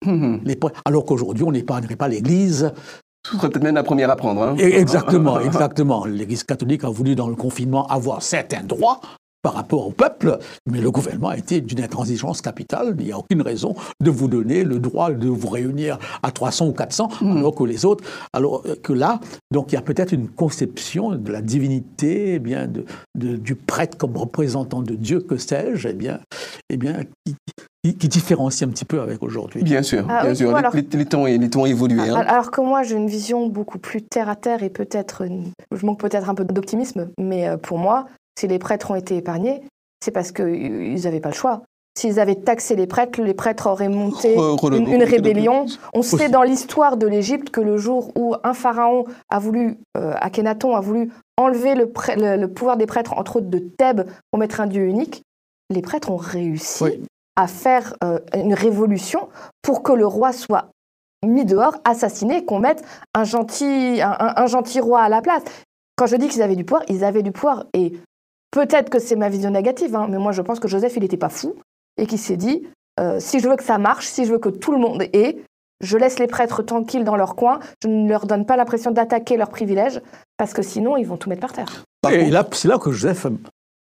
Mhm. 0.04 0.40
Les 0.44 0.56
prêtres- 0.56 0.80
alors 0.84 1.04
qu'aujourd'hui, 1.04 1.44
on 1.44 1.52
n'épargnerait 1.52 1.96
pas 1.96 2.08
l'Église. 2.08 2.72
Ce 3.26 3.36
serait 3.36 3.50
peut-être 3.50 3.62
même 3.64 3.74
la 3.74 3.82
première 3.82 4.10
à 4.10 4.16
prendre. 4.16 4.42
hein. 4.42 4.56
Et 4.58 4.78
exactement, 4.80 5.38
exactement. 5.40 6.06
L'Église 6.06 6.42
catholique 6.42 6.84
a 6.84 6.88
voulu, 6.88 7.14
dans 7.14 7.28
le 7.28 7.36
confinement, 7.36 7.86
avoir 7.86 8.22
certains 8.22 8.62
droits 8.64 9.00
par 9.42 9.54
rapport 9.54 9.86
au 9.86 9.90
peuple, 9.90 10.38
mais 10.70 10.80
le 10.80 10.90
gouvernement 10.90 11.28
a 11.30 11.36
été 11.36 11.60
d'une 11.60 11.80
intransigeance 11.82 12.42
capitale. 12.42 12.94
Il 12.98 13.06
n'y 13.06 13.12
a 13.12 13.18
aucune 13.18 13.42
raison 13.42 13.74
de 14.00 14.10
vous 14.10 14.28
donner 14.28 14.64
le 14.64 14.78
droit 14.78 15.10
de 15.10 15.28
vous 15.28 15.48
réunir 15.48 15.98
à 16.22 16.30
300 16.30 16.68
ou 16.68 16.72
400, 16.72 17.08
alors 17.22 17.54
que 17.54 17.64
les 17.64 17.84
autres, 17.84 18.04
alors 18.32 18.62
euh, 18.66 18.74
que 18.82 18.92
là, 18.92 19.20
donc 19.50 19.72
il 19.72 19.76
y 19.76 19.78
a 19.78 19.82
peut-être 19.82 20.12
une 20.12 20.28
conception 20.28 21.12
de 21.16 21.32
la 21.32 21.40
divinité, 21.40 22.34
eh 22.34 22.38
bien, 22.38 22.66
de, 22.66 22.84
de- 23.16 23.36
du 23.36 23.54
prêtre 23.54 23.96
comme 23.96 24.16
représentant 24.16 24.82
de 24.82 24.94
Dieu, 24.94 25.20
que 25.20 25.36
sais-je, 25.36 25.88
eh 25.88 25.92
bien, 25.94 26.20
eh 26.68 26.76
bien, 26.76 26.98
qui, 27.24 27.34
qui- 27.82 27.94
qui 27.96 28.08
différencie 28.08 28.68
un 28.68 28.70
petit 28.70 28.84
peu 28.84 29.00
avec 29.00 29.22
aujourd'hui. 29.22 29.62
Bien 29.62 29.82
sûr, 29.82 30.04
Ah 30.10 30.22
bien 30.22 30.30
oui, 30.32 30.36
sûr. 30.36 30.50
Les- 30.50 30.54
alors- 30.58 30.74
Les, 30.76 30.86
les 30.92 31.06
temps, 31.06 31.24
les 31.24 31.48
temps 31.50 31.62
ont 31.62 31.66
évolué. 31.66 32.00
hein. 32.10 32.14
Al- 32.16 32.28
Alors 32.28 32.50
que 32.50 32.60
moi, 32.60 32.82
j'ai 32.82 32.96
une 32.96 33.08
vision 33.08 33.46
beaucoup 33.48 33.78
plus 33.78 34.02
terre 34.02 34.28
à 34.28 34.36
terre 34.36 34.62
et 34.62 34.68
peut-être, 34.70 35.24
je 35.74 35.86
manque 35.86 35.98
peut-être 36.00 36.28
un 36.28 36.34
peu 36.34 36.44
d'optimisme, 36.44 37.08
mais 37.18 37.48
euh, 37.48 37.56
pour 37.56 37.78
moi, 37.78 38.06
si 38.40 38.48
les 38.48 38.58
prêtres 38.58 38.90
ont 38.90 38.94
été 38.94 39.16
épargnés, 39.16 39.60
c'est 40.02 40.10
parce 40.10 40.32
qu'ils 40.32 41.00
n'avaient 41.04 41.20
pas 41.20 41.28
le 41.28 41.34
choix. 41.34 41.62
S'ils 41.98 42.18
avaient 42.20 42.36
taxé 42.36 42.76
les 42.76 42.86
prêtres, 42.86 43.20
les 43.20 43.34
prêtres 43.34 43.66
auraient 43.66 43.88
monté 43.88 44.36
Re- 44.36 44.74
une, 44.76 45.02
rébellion. 45.02 45.66
On 45.92 46.02
sait 46.02 46.28
dans 46.28 46.42
l'histoire 46.42 46.96
de 46.96 47.06
l'Égypte 47.06 47.50
que 47.50 47.60
le 47.60 47.76
jour 47.76 48.12
où 48.16 48.34
un 48.44 48.54
pharaon 48.54 49.04
a 49.28 49.38
voulu, 49.40 49.76
euh, 49.98 50.14
Akhenaton 50.20 50.74
a 50.76 50.80
voulu 50.80 51.10
enlever 51.36 51.74
le, 51.74 51.86
prê- 51.86 52.16
le- 52.16 52.40
le 52.40 52.48
pouvoir 52.48 52.76
des 52.76 52.86
prêtres, 52.86 53.12
entre 53.18 53.36
autres 53.36 53.48
de 53.50 53.58
Thèbes, 53.58 54.08
pour 54.30 54.38
mettre 54.38 54.60
un 54.60 54.66
dieu 54.68 54.84
unique, 54.84 55.22
les 55.68 55.82
prêtres 55.82 56.10
ont 56.10 56.16
réussi 56.16 56.84
Oui. 56.84 57.02
à 57.36 57.46
faire 57.48 57.94
euh, 58.04 58.20
une 58.34 58.54
révolution 58.54 59.28
pour 59.60 59.82
que 59.82 59.92
le 59.92 60.06
roi 60.06 60.32
soit 60.32 60.68
mis 61.26 61.44
dehors, 61.44 61.76
assassiné, 61.84 62.44
qu'on 62.46 62.60
mette 62.60 62.82
un 63.14 63.24
gentil, 63.24 64.00
un, 64.00 64.16
un- 64.18 64.32
un 64.36 64.46
gentil 64.46 64.80
roi 64.80 65.02
à 65.02 65.08
la 65.10 65.20
place. 65.20 65.42
Quand 65.96 66.06
je 66.06 66.16
dis 66.16 66.28
qu'ils 66.28 66.40
avaient 66.40 66.56
du 66.56 66.64
pouvoir, 66.64 66.84
ils 66.88 67.04
avaient 67.04 67.22
du 67.24 67.32
pouvoir. 67.32 67.64
Et 67.74 67.92
peut-être 68.50 68.90
que 68.90 68.98
c'est 68.98 69.16
ma 69.16 69.28
vision 69.28 69.50
négative, 69.50 69.94
hein, 69.94 70.06
mais 70.10 70.18
moi 70.18 70.32
je 70.32 70.42
pense 70.42 70.60
que 70.60 70.68
Joseph, 70.68 70.94
il 70.96 71.02
n'était 71.02 71.16
pas 71.16 71.28
fou 71.28 71.54
et 71.96 72.06
qu'il 72.06 72.18
s'est 72.18 72.36
dit, 72.36 72.66
euh, 72.98 73.18
si 73.20 73.40
je 73.40 73.48
veux 73.48 73.56
que 73.56 73.64
ça 73.64 73.78
marche, 73.78 74.06
si 74.06 74.24
je 74.24 74.32
veux 74.32 74.38
que 74.38 74.48
tout 74.48 74.72
le 74.72 74.78
monde 74.78 75.02
ait, 75.12 75.38
je 75.82 75.96
laisse 75.96 76.18
les 76.18 76.26
prêtres 76.26 76.62
tranquilles 76.62 77.04
dans 77.04 77.16
leur 77.16 77.34
coin, 77.36 77.60
je 77.82 77.88
ne 77.88 78.08
leur 78.08 78.26
donne 78.26 78.44
pas 78.44 78.56
l'impression 78.56 78.90
d'attaquer 78.90 79.36
leurs 79.36 79.48
privilèges, 79.50 80.00
parce 80.36 80.52
que 80.52 80.62
sinon 80.62 80.96
ils 80.96 81.06
vont 81.06 81.16
tout 81.16 81.28
mettre 81.28 81.40
par 81.40 81.52
terre. 81.52 81.84
Par 82.02 82.12
Et 82.12 82.30
là, 82.30 82.46
c'est 82.52 82.68
là 82.68 82.78
que 82.78 82.90
Joseph 82.92 83.26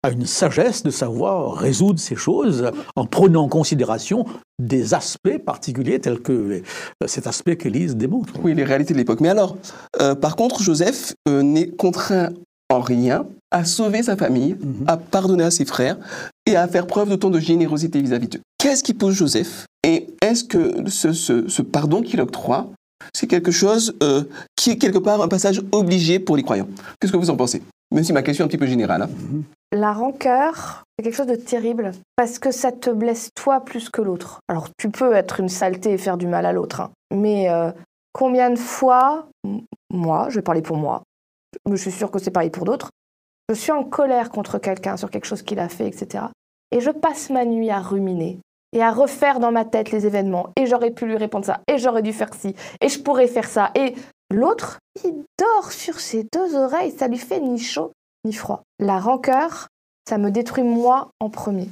a 0.05 0.11
une 0.11 0.27
sagesse 0.27 0.85
de 0.85 0.91
savoir 0.91 1.55
résoudre 1.55 1.99
ces 1.99 2.15
choses 2.15 2.71
en 2.95 3.05
prenant 3.05 3.45
en 3.45 3.49
considération 3.49 4.25
des 4.61 4.95
aspects 4.95 5.39
particuliers 5.45 5.99
tels 5.99 6.21
que 6.21 6.33
les- 6.33 6.63
cet 7.09 7.27
aspect 7.27 7.57
qu'Élise 7.57 7.97
démontre. 7.97 8.33
Oui, 8.45 8.55
les 8.55 8.63
réalités 8.63 8.95
de 8.95 8.99
l'époque. 8.99 9.21
Mais 9.21 9.29
alors, 9.29 9.57
euh, 10.01 10.15
par 10.15 10.37
contre, 10.37 10.63
Joseph 10.63 11.15
euh, 11.29 11.43
n'est 11.43 11.69
contraint 11.71 12.31
en 12.71 12.81
rien 12.81 13.27
à 13.51 13.65
sauver 13.65 14.03
sa 14.03 14.17
famille, 14.17 14.57
Mhm. 14.61 14.85
à 14.87 14.97
pardonner 14.97 15.45
à 15.45 15.51
ses 15.51 15.65
frères 15.65 15.97
et 16.47 16.57
à 16.57 16.67
faire 16.69 16.87
preuve 16.87 17.09
d'autant 17.09 17.31
de 17.31 17.41
générosité 17.41 18.01
vis-à-vis 18.01 18.29
d'eux. 18.29 18.41
Qu'est-ce 18.59 18.83
qui 18.83 18.95
pousse 18.95 19.15
Joseph 19.15 19.67
Et 19.85 20.09
est-ce 20.23 20.45
que 20.45 20.89
ce, 20.91 21.13
ce- 21.13 21.49
ce 21.49 21.63
pardon 21.63 22.03
qu'il 22.03 22.21
octroie, 22.21 22.67
c'est 23.15 23.27
quelque 23.27 23.51
chose 23.53 23.95
euh, 24.03 24.25
qui 24.57 24.71
est 24.71 24.77
quelque 24.79 24.99
part 24.99 25.23
un 25.23 25.29
passage 25.29 25.63
obligé 25.73 26.19
pour 26.19 26.37
les 26.37 26.43
croyants? 26.43 26.69
Qu'est-ce 27.01 27.13
que 27.13 27.17
vous 27.17 27.31
en 27.31 27.37
pensez? 27.37 27.63
Même 27.95 28.05
si 28.05 28.13
ma 28.13 28.23
question 28.23 28.45
est 28.45 28.47
un 28.47 28.49
petit 28.49 28.59
peu 28.59 28.67
générale. 28.67 29.03
hein. 29.03 29.09
La 29.73 29.93
rancœur, 29.93 30.85
c'est 30.99 31.05
quelque 31.05 31.17
chose 31.17 31.27
de 31.27 31.37
terrible, 31.37 31.93
parce 32.17 32.39
que 32.39 32.51
ça 32.51 32.73
te 32.73 32.91
blesse 32.91 33.31
toi 33.35 33.61
plus 33.61 33.89
que 33.89 34.03
l'autre. 34.03 34.41
Alors 34.49 34.69
tu 34.79 34.91
peux 34.91 35.15
être 35.15 35.41
une 35.41 35.49
saleté 35.49 35.93
et 35.93 35.99
faire 35.99 36.17
du 36.19 36.27
mal 36.27 36.45
à 36.45 36.53
l'autre, 36.53 36.81
hein. 36.81 36.91
mais 37.15 37.49
euh, 37.51 37.71
combien 38.13 38.51
de 38.51 38.59
fois, 38.59 39.29
moi, 39.91 40.27
je 40.31 40.37
vais 40.37 40.43
parler 40.43 40.63
pour 40.63 40.77
moi, 40.77 41.03
mais 41.69 41.77
je 41.77 41.83
suis 41.83 41.93
sûre 41.93 42.11
que 42.11 42.19
c'est 42.19 42.31
pareil 42.31 42.51
pour 42.51 42.65
d'autres, 42.65 42.89
je 43.49 43.55
suis 43.55 43.73
en 43.73 43.85
colère 43.85 44.31
contre 44.31 44.59
quelqu'un 44.59 44.97
sur 44.97 45.11
quelque 45.11 45.25
chose 45.25 45.43
qu'il 45.43 45.59
a 45.59 45.69
fait, 45.69 45.87
etc. 45.87 46.25
Et 46.71 46.81
je 46.81 46.91
passe 46.91 47.31
ma 47.31 47.45
nuit 47.45 47.71
à 47.71 47.81
ruminer 47.81 48.41
et 48.73 48.83
à 48.83 48.91
refaire 48.91 49.41
dans 49.41 49.53
ma 49.53 49.65
tête 49.65 49.91
les 49.91 50.07
événements. 50.07 50.51
Et 50.57 50.67
j'aurais 50.67 50.91
pu 50.91 51.07
lui 51.07 51.17
répondre 51.17 51.47
ça, 51.47 51.61
et 51.67 51.79
j'aurais 51.79 52.03
dû 52.03 52.13
faire 52.13 52.35
ci, 52.35 52.55
et 52.81 52.89
je 52.89 53.01
pourrais 53.01 53.27
faire 53.27 53.49
ça. 53.49 53.71
Et 53.75 53.95
l'autre, 54.31 54.79
il 55.05 55.25
dort 55.39 55.73
sur 55.73 56.01
ses 56.01 56.27
deux 56.33 56.55
oreilles, 56.55 56.93
ça 56.93 57.09
lui 57.09 57.19
fait 57.19 57.41
ni 57.41 57.59
chaud 57.59 57.93
ni 58.25 58.33
froid. 58.33 58.63
La 58.79 58.99
rancœur, 58.99 59.69
ça 60.09 60.19
me 60.19 60.31
détruit 60.31 60.65
moi 60.65 61.11
en 61.21 61.31
premier. 61.31 61.69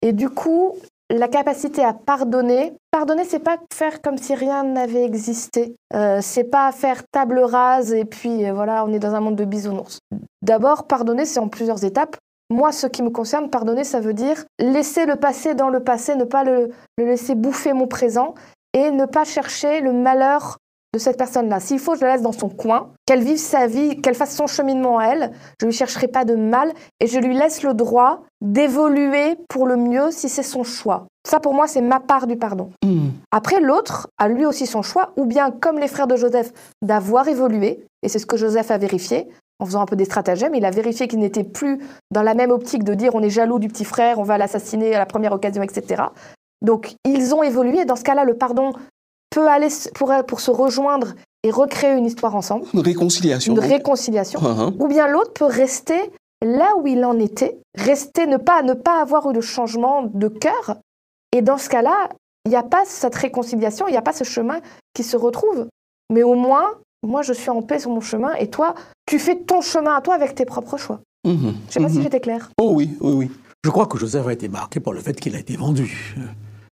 Et 0.00 0.12
du 0.12 0.28
coup, 0.28 0.76
la 1.12 1.28
capacité 1.28 1.84
à 1.84 1.92
pardonner, 1.92 2.72
pardonner, 2.90 3.24
c'est 3.24 3.38
pas 3.38 3.58
faire 3.72 4.00
comme 4.00 4.16
si 4.16 4.34
rien 4.34 4.64
n'avait 4.64 5.04
existé. 5.04 5.76
Euh, 5.94 6.20
c'est 6.22 6.44
pas 6.44 6.72
faire 6.72 7.02
table 7.12 7.40
rase 7.40 7.92
et 7.92 8.04
puis 8.04 8.46
euh, 8.46 8.52
voilà, 8.52 8.84
on 8.84 8.92
est 8.92 8.98
dans 8.98 9.14
un 9.14 9.20
monde 9.20 9.36
de 9.36 9.44
bisounours. 9.44 9.98
D'abord, 10.42 10.86
pardonner, 10.86 11.24
c'est 11.24 11.40
en 11.40 11.48
plusieurs 11.48 11.84
étapes. 11.84 12.16
Moi, 12.50 12.72
ce 12.72 12.86
qui 12.86 13.02
me 13.02 13.10
concerne, 13.10 13.50
pardonner, 13.50 13.84
ça 13.84 14.00
veut 14.00 14.14
dire 14.14 14.44
laisser 14.58 15.06
le 15.06 15.16
passé 15.16 15.54
dans 15.54 15.68
le 15.68 15.80
passé, 15.80 16.16
ne 16.16 16.24
pas 16.24 16.44
le, 16.44 16.70
le 16.98 17.04
laisser 17.04 17.34
bouffer 17.34 17.72
mon 17.72 17.86
présent 17.86 18.34
et 18.72 18.90
ne 18.90 19.04
pas 19.04 19.24
chercher 19.24 19.80
le 19.80 19.92
malheur 19.92 20.58
de 20.94 20.98
cette 20.98 21.16
personne-là. 21.16 21.58
S'il 21.58 21.78
faut, 21.78 21.94
je 21.94 22.02
la 22.02 22.14
laisse 22.14 22.22
dans 22.22 22.32
son 22.32 22.50
coin, 22.50 22.90
qu'elle 23.06 23.22
vive 23.22 23.38
sa 23.38 23.66
vie, 23.66 24.00
qu'elle 24.02 24.14
fasse 24.14 24.36
son 24.36 24.46
cheminement 24.46 24.98
à 24.98 25.06
elle. 25.06 25.32
Je 25.58 25.66
lui 25.66 25.72
chercherai 25.72 26.06
pas 26.06 26.26
de 26.26 26.34
mal 26.34 26.72
et 27.00 27.06
je 27.06 27.18
lui 27.18 27.34
laisse 27.34 27.62
le 27.62 27.72
droit 27.72 28.22
d'évoluer 28.42 29.36
pour 29.48 29.66
le 29.66 29.76
mieux 29.76 30.10
si 30.10 30.28
c'est 30.28 30.42
son 30.42 30.64
choix. 30.64 31.06
Ça, 31.26 31.40
pour 31.40 31.54
moi, 31.54 31.66
c'est 31.66 31.80
ma 31.80 31.98
part 31.98 32.26
du 32.26 32.36
pardon. 32.36 32.70
Hmm. 32.84 33.08
Après, 33.30 33.60
l'autre 33.60 34.08
a 34.18 34.28
lui 34.28 34.44
aussi 34.44 34.66
son 34.66 34.82
choix, 34.82 35.12
ou 35.16 35.24
bien, 35.24 35.50
comme 35.50 35.78
les 35.78 35.88
frères 35.88 36.08
de 36.08 36.16
Joseph, 36.16 36.52
d'avoir 36.82 37.26
évolué, 37.28 37.86
et 38.02 38.08
c'est 38.08 38.18
ce 38.18 38.26
que 38.26 38.36
Joseph 38.36 38.70
a 38.70 38.76
vérifié, 38.76 39.28
en 39.60 39.64
faisant 39.64 39.80
un 39.80 39.86
peu 39.86 39.96
des 39.96 40.04
stratagèmes. 40.04 40.54
Il 40.54 40.64
a 40.64 40.70
vérifié 40.70 41.08
qu'il 41.08 41.20
n'était 41.20 41.44
plus 41.44 41.78
dans 42.10 42.22
la 42.22 42.34
même 42.34 42.50
optique 42.50 42.84
de 42.84 42.94
dire 42.94 43.14
on 43.14 43.22
est 43.22 43.30
jaloux 43.30 43.60
du 43.60 43.68
petit 43.68 43.84
frère, 43.84 44.18
on 44.18 44.24
va 44.24 44.36
l'assassiner 44.36 44.94
à 44.94 44.98
la 44.98 45.06
première 45.06 45.32
occasion, 45.32 45.62
etc. 45.62 46.02
Donc, 46.60 46.96
ils 47.04 47.34
ont 47.34 47.42
évolué. 47.42 47.84
Dans 47.84 47.96
ce 47.96 48.02
cas-là, 48.02 48.24
le 48.24 48.34
pardon 48.34 48.72
peut 49.32 49.48
aller 49.48 49.66
s- 49.66 49.90
pour, 49.94 50.12
pour 50.28 50.40
se 50.40 50.50
rejoindre 50.50 51.08
et 51.42 51.50
recréer 51.50 51.96
une 51.96 52.06
histoire 52.06 52.36
ensemble, 52.36 52.64
Une 52.72 52.80
réconciliation. 52.80 53.52
une 53.54 53.60
donc. 53.60 53.68
réconciliation. 53.68 54.40
Ah. 54.44 54.70
Ou 54.78 54.86
bien 54.86 55.08
l'autre 55.08 55.32
peut 55.32 55.44
rester 55.46 56.00
là 56.44 56.74
où 56.78 56.86
il 56.86 57.04
en 57.04 57.18
était, 57.18 57.58
rester, 57.76 58.26
ne 58.26 58.36
pas, 58.36 58.62
ne 58.62 58.74
pas 58.74 59.00
avoir 59.00 59.28
eu 59.30 59.32
de 59.32 59.40
changement 59.40 60.02
de 60.02 60.28
cœur. 60.28 60.76
Et 61.36 61.42
dans 61.42 61.58
ce 61.58 61.68
cas-là, 61.68 62.08
il 62.44 62.50
n'y 62.50 62.56
a 62.56 62.62
pas 62.62 62.82
cette 62.84 63.14
réconciliation, 63.14 63.86
il 63.88 63.92
n'y 63.92 63.96
a 63.96 64.02
pas 64.02 64.12
ce 64.12 64.24
chemin 64.24 64.58
qui 64.94 65.02
se 65.02 65.16
retrouve. 65.16 65.66
Mais 66.12 66.22
au 66.22 66.34
moins, 66.34 66.66
moi, 67.04 67.22
je 67.22 67.32
suis 67.32 67.50
en 67.50 67.62
paix 67.62 67.78
sur 67.80 67.90
mon 67.90 68.00
chemin 68.00 68.34
et 68.34 68.48
toi, 68.50 68.74
tu 69.06 69.18
fais 69.18 69.36
ton 69.36 69.60
chemin 69.60 69.94
à 69.96 70.00
toi 70.00 70.14
avec 70.14 70.34
tes 70.34 70.44
propres 70.44 70.76
choix. 70.76 71.00
Mhm. 71.24 71.36
Je 71.40 71.46
ne 71.46 71.54
sais 71.70 71.80
pas 71.80 71.88
si 71.88 71.96
Mhm. 71.98 72.02
j'étais 72.02 72.20
claire. 72.20 72.50
Oh 72.60 72.72
oui, 72.74 72.90
oui, 73.00 73.12
oui. 73.12 73.30
Je 73.64 73.70
crois 73.70 73.86
que 73.86 73.96
Joseph 73.96 74.26
a 74.26 74.32
été 74.32 74.48
marqué 74.48 74.80
par 74.80 74.92
le 74.92 75.00
fait 75.00 75.14
qu'il 75.20 75.34
a 75.36 75.38
été 75.38 75.56
vendu, 75.56 76.16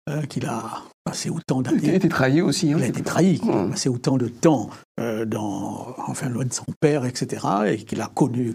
euh, 0.08 0.22
qu'il 0.22 0.46
a 0.46 0.82
passé 1.04 1.30
autant 1.30 1.62
Il 1.62 1.68
a 1.68 1.70
d'années. 1.72 1.94
été 1.96 2.08
trahi 2.08 2.40
aussi. 2.40 2.72
hein. 2.72 2.76
Il 2.78 2.84
a 2.84 2.86
été 2.88 3.02
trahi, 3.02 3.38
qu'il 3.38 3.50
a 3.50 3.64
passé 3.68 3.88
autant 3.88 4.16
de 4.16 4.28
temps 4.28 4.70
euh, 5.00 5.24
dans, 5.24 5.94
enfin, 6.06 6.28
loin 6.28 6.44
de 6.44 6.52
son 6.52 6.64
père, 6.80 7.04
etc., 7.04 7.46
et 7.68 7.76
qu'il 7.84 8.00
a 8.00 8.06
connu 8.06 8.54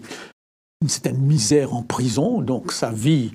une 0.82 0.88
certaine 0.88 1.18
misère 1.18 1.74
en 1.74 1.82
prison. 1.82 2.40
Donc 2.40 2.72
sa 2.72 2.90
vie 2.90 3.32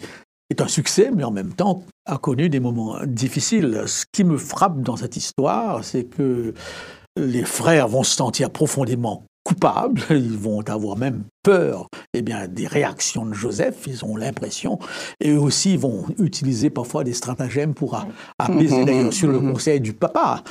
est 0.49 0.61
un 0.61 0.67
succès, 0.67 1.11
mais 1.13 1.23
en 1.23 1.31
même 1.31 1.53
temps 1.53 1.83
a 2.05 2.17
connu 2.17 2.49
des 2.49 2.59
moments 2.59 2.97
difficiles. 3.05 3.83
Ce 3.87 4.05
qui 4.11 4.23
me 4.23 4.37
frappe 4.37 4.81
dans 4.81 4.95
cette 4.95 5.17
histoire, 5.17 5.83
c'est 5.83 6.03
que 6.05 6.53
les 7.17 7.43
frères 7.45 7.87
vont 7.87 8.03
se 8.03 8.15
sentir 8.15 8.49
profondément 8.49 9.23
coupables, 9.45 10.01
ils 10.09 10.37
vont 10.37 10.61
avoir 10.67 10.97
même 10.97 11.23
peur 11.43 11.87
eh 12.13 12.21
bien, 12.21 12.47
des 12.47 12.67
réactions 12.67 13.25
de 13.25 13.33
Joseph, 13.33 13.83
ils 13.87 14.03
ont 14.03 14.17
l'impression, 14.17 14.79
et 15.21 15.31
eux 15.31 15.39
aussi 15.39 15.73
ils 15.73 15.79
vont 15.79 16.05
utiliser 16.19 16.69
parfois 16.69 17.03
des 17.03 17.13
stratagèmes 17.13 17.73
pour 17.73 18.03
apaiser, 18.39 18.83
d'ailleurs 18.83 19.13
sur 19.13 19.29
le 19.29 19.39
mhm. 19.39 19.53
conseil 19.53 19.79
du 19.79 19.93
papa. 19.93 20.43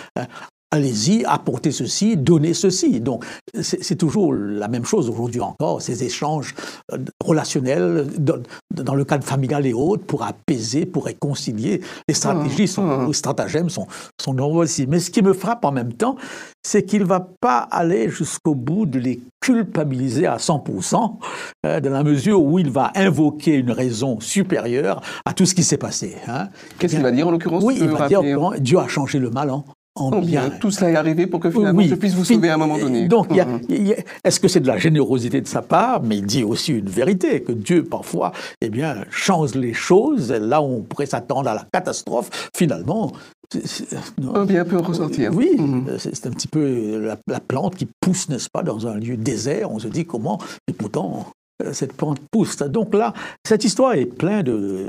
Hein, 0.74 0.78
Allez-y, 0.78 1.24
apportez 1.24 1.70
ceci, 1.70 2.16
donnez 2.16 2.54
ceci. 2.54 3.00
Donc, 3.00 3.24
c'est 3.60 3.96
toujours 3.96 4.32
la 4.34 4.68
même 4.68 4.84
chose 4.84 5.08
aujourd'hui 5.08 5.40
encore, 5.40 5.80
ces 5.80 6.04
échanges 6.04 6.54
euh, 6.92 6.98
relationnels 7.24 8.06
dans, 8.18 8.42
dans 8.70 8.94
le 8.94 9.04
cadre 9.04 9.24
familial 9.24 9.66
et 9.66 9.72
autres 9.72 10.04
pour 10.04 10.24
apaiser, 10.24 10.86
pour 10.86 11.06
réconcilier. 11.06 11.80
Les 12.08 12.14
stratégies, 12.14 12.68
sont, 12.68 12.88
ah. 12.88 13.04
les 13.06 13.12
stratagèmes 13.12 13.70
sont, 13.70 13.86
sont 14.20 14.34
nombreux 14.34 14.64
aussi. 14.64 14.86
Mais 14.86 15.00
ce 15.00 15.10
qui 15.10 15.22
me 15.22 15.32
frappe 15.32 15.64
en 15.64 15.72
même 15.72 15.92
temps, 15.92 16.16
c'est 16.66 16.84
qu'il 16.84 17.00
ne 17.00 17.06
va 17.06 17.20
pas 17.40 17.58
aller 17.58 18.08
jusqu'au 18.08 18.54
bout 18.54 18.86
de 18.86 18.98
les 18.98 19.20
culpabiliser 19.40 20.26
à 20.26 20.38
100%, 20.38 21.18
euh, 21.66 21.80
dans 21.80 21.90
la 21.90 22.02
mesure 22.02 22.42
où 22.42 22.58
il 22.58 22.70
va 22.70 22.90
invoquer 22.94 23.54
une 23.54 23.70
raison 23.70 24.18
supérieure 24.20 25.02
à 25.26 25.34
tout 25.34 25.44
ce 25.44 25.54
qui 25.54 25.62
s'est 25.62 25.76
passé. 25.76 26.16
hein. 26.26 26.48
Qu'est-ce 26.78 26.94
qu'il 26.94 27.02
va 27.02 27.10
dire 27.12 27.28
en 27.28 27.30
l'occurrence 27.30 27.62
Oui, 27.62 27.78
il 27.80 27.88
va 27.88 28.08
dire 28.08 28.22
Dieu 28.58 28.78
a 28.78 28.88
changé 28.88 29.18
le 29.18 29.30
mal 29.30 29.50
en, 29.50 29.64
en 29.96 30.10
Oh, 30.12 30.20
bien, 30.20 30.48
bien. 30.48 30.58
tout 30.58 30.70
cela 30.72 30.90
est 30.90 30.96
arrivé 30.96 31.26
pour 31.28 31.38
que 31.40 31.50
finalement 31.50 31.78
Oui. 31.78 31.88
je 31.88 31.94
puisse 31.94 32.14
vous 32.14 32.24
sauver 32.24 32.48
à 32.50 32.54
un 32.54 32.56
moment 32.56 32.78
donné. 32.78 33.06
Donc, 33.06 33.30
Mhm. 33.30 33.38
a- 33.40 34.26
est-ce 34.28 34.40
que 34.40 34.48
c'est 34.48 34.60
de 34.60 34.66
la 34.66 34.76
générosité 34.78 35.40
de 35.40 35.46
sa 35.46 35.62
part? 35.62 36.02
Mais 36.02 36.16
il 36.18 36.26
dit 36.26 36.42
aussi 36.42 36.72
une 36.72 36.88
vérité, 36.88 37.42
que 37.42 37.52
Dieu, 37.52 37.84
parfois, 37.84 38.32
eh 38.60 38.70
bien, 38.70 39.04
change 39.10 39.54
les 39.54 39.72
choses. 39.72 40.32
Là 40.32 40.60
où 40.60 40.64
on 40.64 40.80
pourrait 40.82 41.06
s'attendre 41.06 41.48
à 41.48 41.54
la 41.54 41.64
catastrophe, 41.72 42.48
finalement... 42.56 43.12
Un 44.34 44.46
bien 44.46 44.64
peut 44.64 44.78
ressortir. 44.78 45.30
Oui, 45.32 45.50
Mhm. 45.56 45.86
euh, 45.90 45.96
c'est 45.98 46.26
un 46.26 46.30
petit 46.30 46.48
peu 46.48 46.98
la, 46.98 47.16
la 47.28 47.38
plante 47.38 47.76
qui 47.76 47.86
pousse, 48.00 48.28
n'est-ce 48.28 48.48
pas, 48.52 48.64
dans 48.64 48.88
un 48.88 48.94
lieu 48.96 49.16
désert. 49.16 49.70
On 49.70 49.78
se 49.78 49.86
dit 49.86 50.04
comment, 50.06 50.40
et 50.66 50.72
pourtant, 50.72 51.26
euh, 51.62 51.72
cette 51.72 51.92
plante 51.92 52.18
pousse. 52.32 52.56
Donc 52.56 52.92
là, 52.94 53.12
cette 53.46 53.62
histoire 53.62 53.94
est 53.94 54.06
pleine 54.06 54.42
de, 54.42 54.86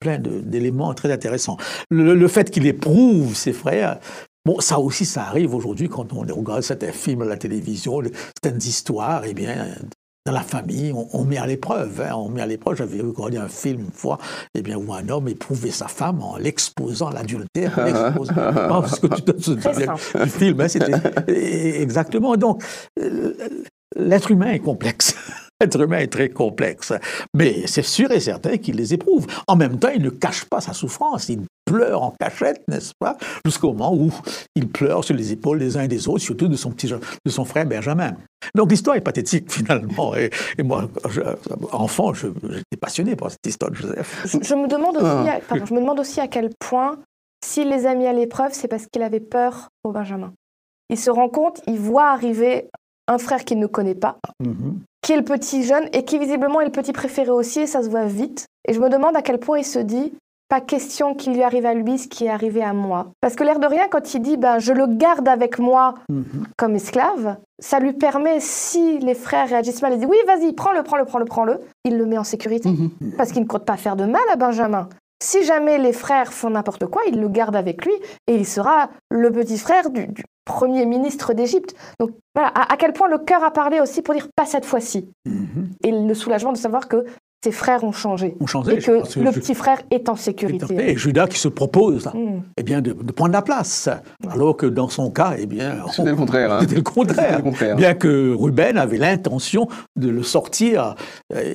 plein 0.00 0.18
d'éléments 0.18 0.92
très 0.94 1.12
intéressants. 1.12 1.58
Le, 1.90 2.14
le 2.16 2.28
fait 2.28 2.50
qu'il 2.50 2.66
éprouve 2.66 3.36
ses 3.36 3.52
frères, 3.52 4.00
bon, 4.48 4.60
ça 4.60 4.78
aussi, 4.80 5.04
ça 5.04 5.24
arrive 5.24 5.54
aujourd'hui 5.54 5.88
quand 5.90 6.12
on 6.14 6.20
regarde 6.20 6.62
certains 6.62 6.92
films 6.92 7.22
à 7.22 7.26
la 7.26 7.36
télévision, 7.36 8.00
certaines 8.42 8.62
histoires, 8.66 9.22
eh 9.26 9.34
bien, 9.34 9.68
dans 10.24 10.32
la 10.32 10.40
famille, 10.42 10.90
on, 10.94 11.06
on 11.12 11.24
met 11.24 11.36
à 11.38 11.46
l'épreuve. 11.46 12.00
hein, 12.00 12.14
on 12.14 12.28
met 12.30 12.40
à 12.42 12.46
l'épreuve. 12.46 12.76
J'avais 12.78 13.00
regardé 13.00 13.36
un 13.36 13.48
film 13.48 13.80
une 13.80 13.92
fois, 13.92 14.18
eh 14.54 14.62
bien, 14.62 14.76
où 14.78 14.92
un 14.94 15.06
homme 15.10 15.28
éprouvait 15.28 15.70
sa 15.70 15.86
femme 15.88 16.22
en 16.22 16.36
l'exposant 16.38 17.08
à 17.08 17.12
l'adultère. 17.14 17.72
l'exposant- 17.84 18.34
parce 18.68 18.98
que 19.00 19.06
tu 19.08 19.22
te 19.22 19.40
souviens 19.42 19.94
du 20.24 20.30
film, 20.30 20.60
hein, 20.60 20.68
c'était 20.68 20.92
exactement. 21.82 22.36
Donc, 22.36 22.62
euh, 23.00 23.32
l'être 23.96 24.30
humain 24.30 24.52
est 24.52 24.58
complexe. 24.60 25.14
L'être 25.60 25.80
humain 25.80 25.98
est 25.98 26.12
très 26.12 26.28
complexe. 26.28 26.92
Mais 27.34 27.66
c'est 27.66 27.82
sûr 27.82 28.10
et 28.12 28.20
certain 28.20 28.58
qu'il 28.58 28.76
les 28.76 28.94
éprouve. 28.94 29.26
En 29.48 29.56
même 29.56 29.78
temps, 29.78 29.88
il 29.88 30.02
ne 30.02 30.10
cache 30.10 30.44
pas 30.44 30.60
sa 30.60 30.72
souffrance. 30.72 31.28
Il 31.28 31.40
pleure 31.64 32.02
en 32.02 32.14
cachette, 32.18 32.62
n'est-ce 32.68 32.92
pas 32.98 33.16
Jusqu'au 33.44 33.72
moment 33.72 33.92
où 33.94 34.12
il 34.54 34.68
pleure 34.68 35.02
sur 35.04 35.14
les 35.16 35.32
épaules 35.32 35.58
des 35.58 35.76
uns 35.76 35.82
et 35.82 35.88
des 35.88 36.06
autres, 36.08 36.20
surtout 36.22 36.46
de 36.48 36.56
son, 36.56 36.70
petit, 36.70 36.86
de 36.88 37.30
son 37.30 37.44
frère 37.44 37.66
Benjamin. 37.66 38.12
Donc 38.54 38.70
l'histoire 38.70 38.96
est 38.96 39.00
pathétique 39.00 39.50
finalement. 39.52 40.14
Et, 40.14 40.30
et 40.58 40.62
moi, 40.62 40.88
je- 41.10 41.20
enfant, 41.72 42.14
je- 42.14 42.28
j'étais 42.50 42.76
passionné 42.80 43.16
par 43.16 43.30
cette 43.32 43.44
histoire 43.46 43.70
de 43.72 43.76
Joseph. 43.76 44.22
Je, 44.26 44.38
je 44.40 44.54
me 44.54 44.68
demande 44.68 44.96
aussi, 44.96 45.06
Ah. 45.06 45.34
à, 45.36 45.40
pardon, 45.40 45.66
je 45.66 45.74
me 45.74 45.80
demande 45.80 45.98
aussi 46.00 46.20
à 46.20 46.28
quel 46.28 46.50
point, 46.60 46.98
s'il 47.44 47.68
les 47.68 47.84
a 47.86 47.94
mis 47.96 48.06
à 48.06 48.12
l'épreuve, 48.12 48.52
c'est 48.52 48.68
parce 48.68 48.86
qu'il 48.86 49.02
avait 49.02 49.20
peur 49.20 49.68
pour 49.82 49.92
Benjamin. 49.92 50.32
Il 50.88 50.98
se 50.98 51.10
rend 51.10 51.28
compte, 51.28 51.60
il 51.66 51.78
voit 51.78 52.10
arriver 52.10 52.68
un 53.08 53.18
frère 53.18 53.44
qu'il 53.44 53.58
ne 53.58 53.66
connaît 53.66 53.94
pas, 53.96 54.16
Mhm. 54.40 54.78
qui 55.02 55.12
est 55.12 55.16
le 55.16 55.24
petit 55.24 55.64
jeune 55.64 55.88
et 55.92 56.04
qui 56.04 56.18
visiblement 56.18 56.60
est 56.60 56.66
le 56.66 56.70
petit 56.72 56.92
préféré 56.92 57.30
aussi, 57.30 57.60
et 57.60 57.66
ça 57.66 57.82
se 57.82 57.88
voit 57.90 58.04
vite. 58.04 58.46
Et 58.68 58.74
je 58.74 58.80
me 58.80 58.88
demande 58.88 59.16
à 59.16 59.22
quel 59.22 59.38
point 59.38 59.58
il 59.58 59.64
se 59.64 59.78
dit, 59.78 60.12
pas 60.50 60.60
question 60.62 61.14
qu'il 61.14 61.34
lui 61.34 61.42
arrive 61.42 61.66
à 61.66 61.74
lui 61.74 61.98
ce 61.98 62.08
qui 62.08 62.24
est 62.24 62.30
arrivé 62.30 62.62
à 62.62 62.72
moi. 62.72 63.08
Parce 63.20 63.34
que 63.34 63.44
l'air 63.44 63.58
de 63.58 63.66
rien, 63.66 63.82
quand 63.90 64.14
il 64.14 64.20
dit, 64.22 64.38
ben, 64.38 64.58
je 64.58 64.72
le 64.72 64.86
garde 64.86 65.28
avec 65.28 65.58
moi 65.58 65.94
Mhm. 66.08 66.24
comme 66.56 66.74
esclave, 66.74 67.36
ça 67.58 67.80
lui 67.80 67.92
permet, 67.92 68.40
si 68.40 68.98
les 68.98 69.14
frères 69.14 69.48
réagissent 69.48 69.82
mal, 69.82 69.92
il 69.92 69.98
dit, 69.98 70.06
oui, 70.06 70.16
vas-y, 70.26 70.54
prends-le, 70.54 70.82
prends-le, 70.82 71.04
prends-le, 71.04 71.24
prends-le, 71.26 71.60
il 71.84 71.98
le 71.98 72.06
met 72.06 72.16
en 72.16 72.24
sécurité. 72.24 72.70
Mhm. 72.70 73.12
Parce 73.18 73.32
qu'il 73.32 73.42
ne 73.42 73.46
compte 73.46 73.66
pas 73.66 73.76
faire 73.76 73.94
de 73.96 74.04
mal 74.04 74.22
à 74.32 74.36
Benjamin. 74.36 74.88
Si 75.22 75.44
jamais 75.44 75.78
les 75.78 75.92
frères 75.92 76.32
font 76.32 76.50
n'importe 76.50 76.86
quoi, 76.86 77.02
il 77.08 77.20
le 77.20 77.28
garde 77.28 77.56
avec 77.56 77.84
lui 77.84 77.92
et 78.28 78.34
il 78.36 78.46
sera 78.46 78.90
le 79.10 79.30
petit 79.32 79.58
frère 79.58 79.90
du, 79.90 80.06
du 80.06 80.22
premier 80.44 80.86
ministre 80.86 81.32
d'Égypte. 81.34 81.74
Donc 81.98 82.10
voilà, 82.34 82.50
à, 82.54 82.72
à 82.72 82.76
quel 82.76 82.92
point 82.92 83.08
le 83.08 83.18
cœur 83.18 83.42
a 83.42 83.50
parlé 83.50 83.80
aussi 83.80 84.02
pour 84.02 84.14
dire 84.14 84.28
pas 84.36 84.46
cette 84.46 84.64
fois-ci. 84.64 85.08
Mhm. 85.26 85.70
Et 85.84 85.90
le 85.90 86.14
soulagement 86.14 86.52
de 86.52 86.56
savoir 86.58 86.86
que 86.88 87.04
ses 87.44 87.52
frères 87.52 87.84
ont 87.84 87.92
changé. 87.92 88.36
On 88.40 88.46
changeait. 88.46 88.74
Et 88.74 88.78
que 88.78 88.90
le 88.90 89.30
je- 89.30 89.38
petit 89.38 89.54
frère 89.54 89.80
est 89.92 90.08
en 90.08 90.16
sécurité. 90.16 90.90
Et 90.90 90.96
Judas 90.96 91.28
qui 91.28 91.38
se 91.38 91.46
propose 91.46 92.06
Hmm. 92.12 92.40
eh 92.56 92.64
bien, 92.64 92.80
de, 92.80 92.92
de 92.92 93.12
prendre 93.12 93.32
la 93.32 93.42
place. 93.42 93.88
Alors 94.28 94.56
que 94.56 94.66
dans 94.66 94.88
son 94.88 95.12
cas, 95.12 95.34
eh 95.38 95.46
bien, 95.46 95.76
C'était 95.92 96.10
le 96.10 96.16
contraire. 96.16 96.52
hein. 96.52 96.58
c'était 96.62 96.74
le 96.74 96.82
contraire. 96.82 97.20
C'était 97.20 97.36
le 97.36 97.42
contraire. 97.42 97.76
Bien 97.76 97.94
que 97.94 98.34
Ruben 98.34 98.76
avait 98.76 98.96
l'intention 98.98 99.68
de 99.94 100.08
le 100.08 100.24
sortir. 100.24 100.96
euh, 101.32 101.54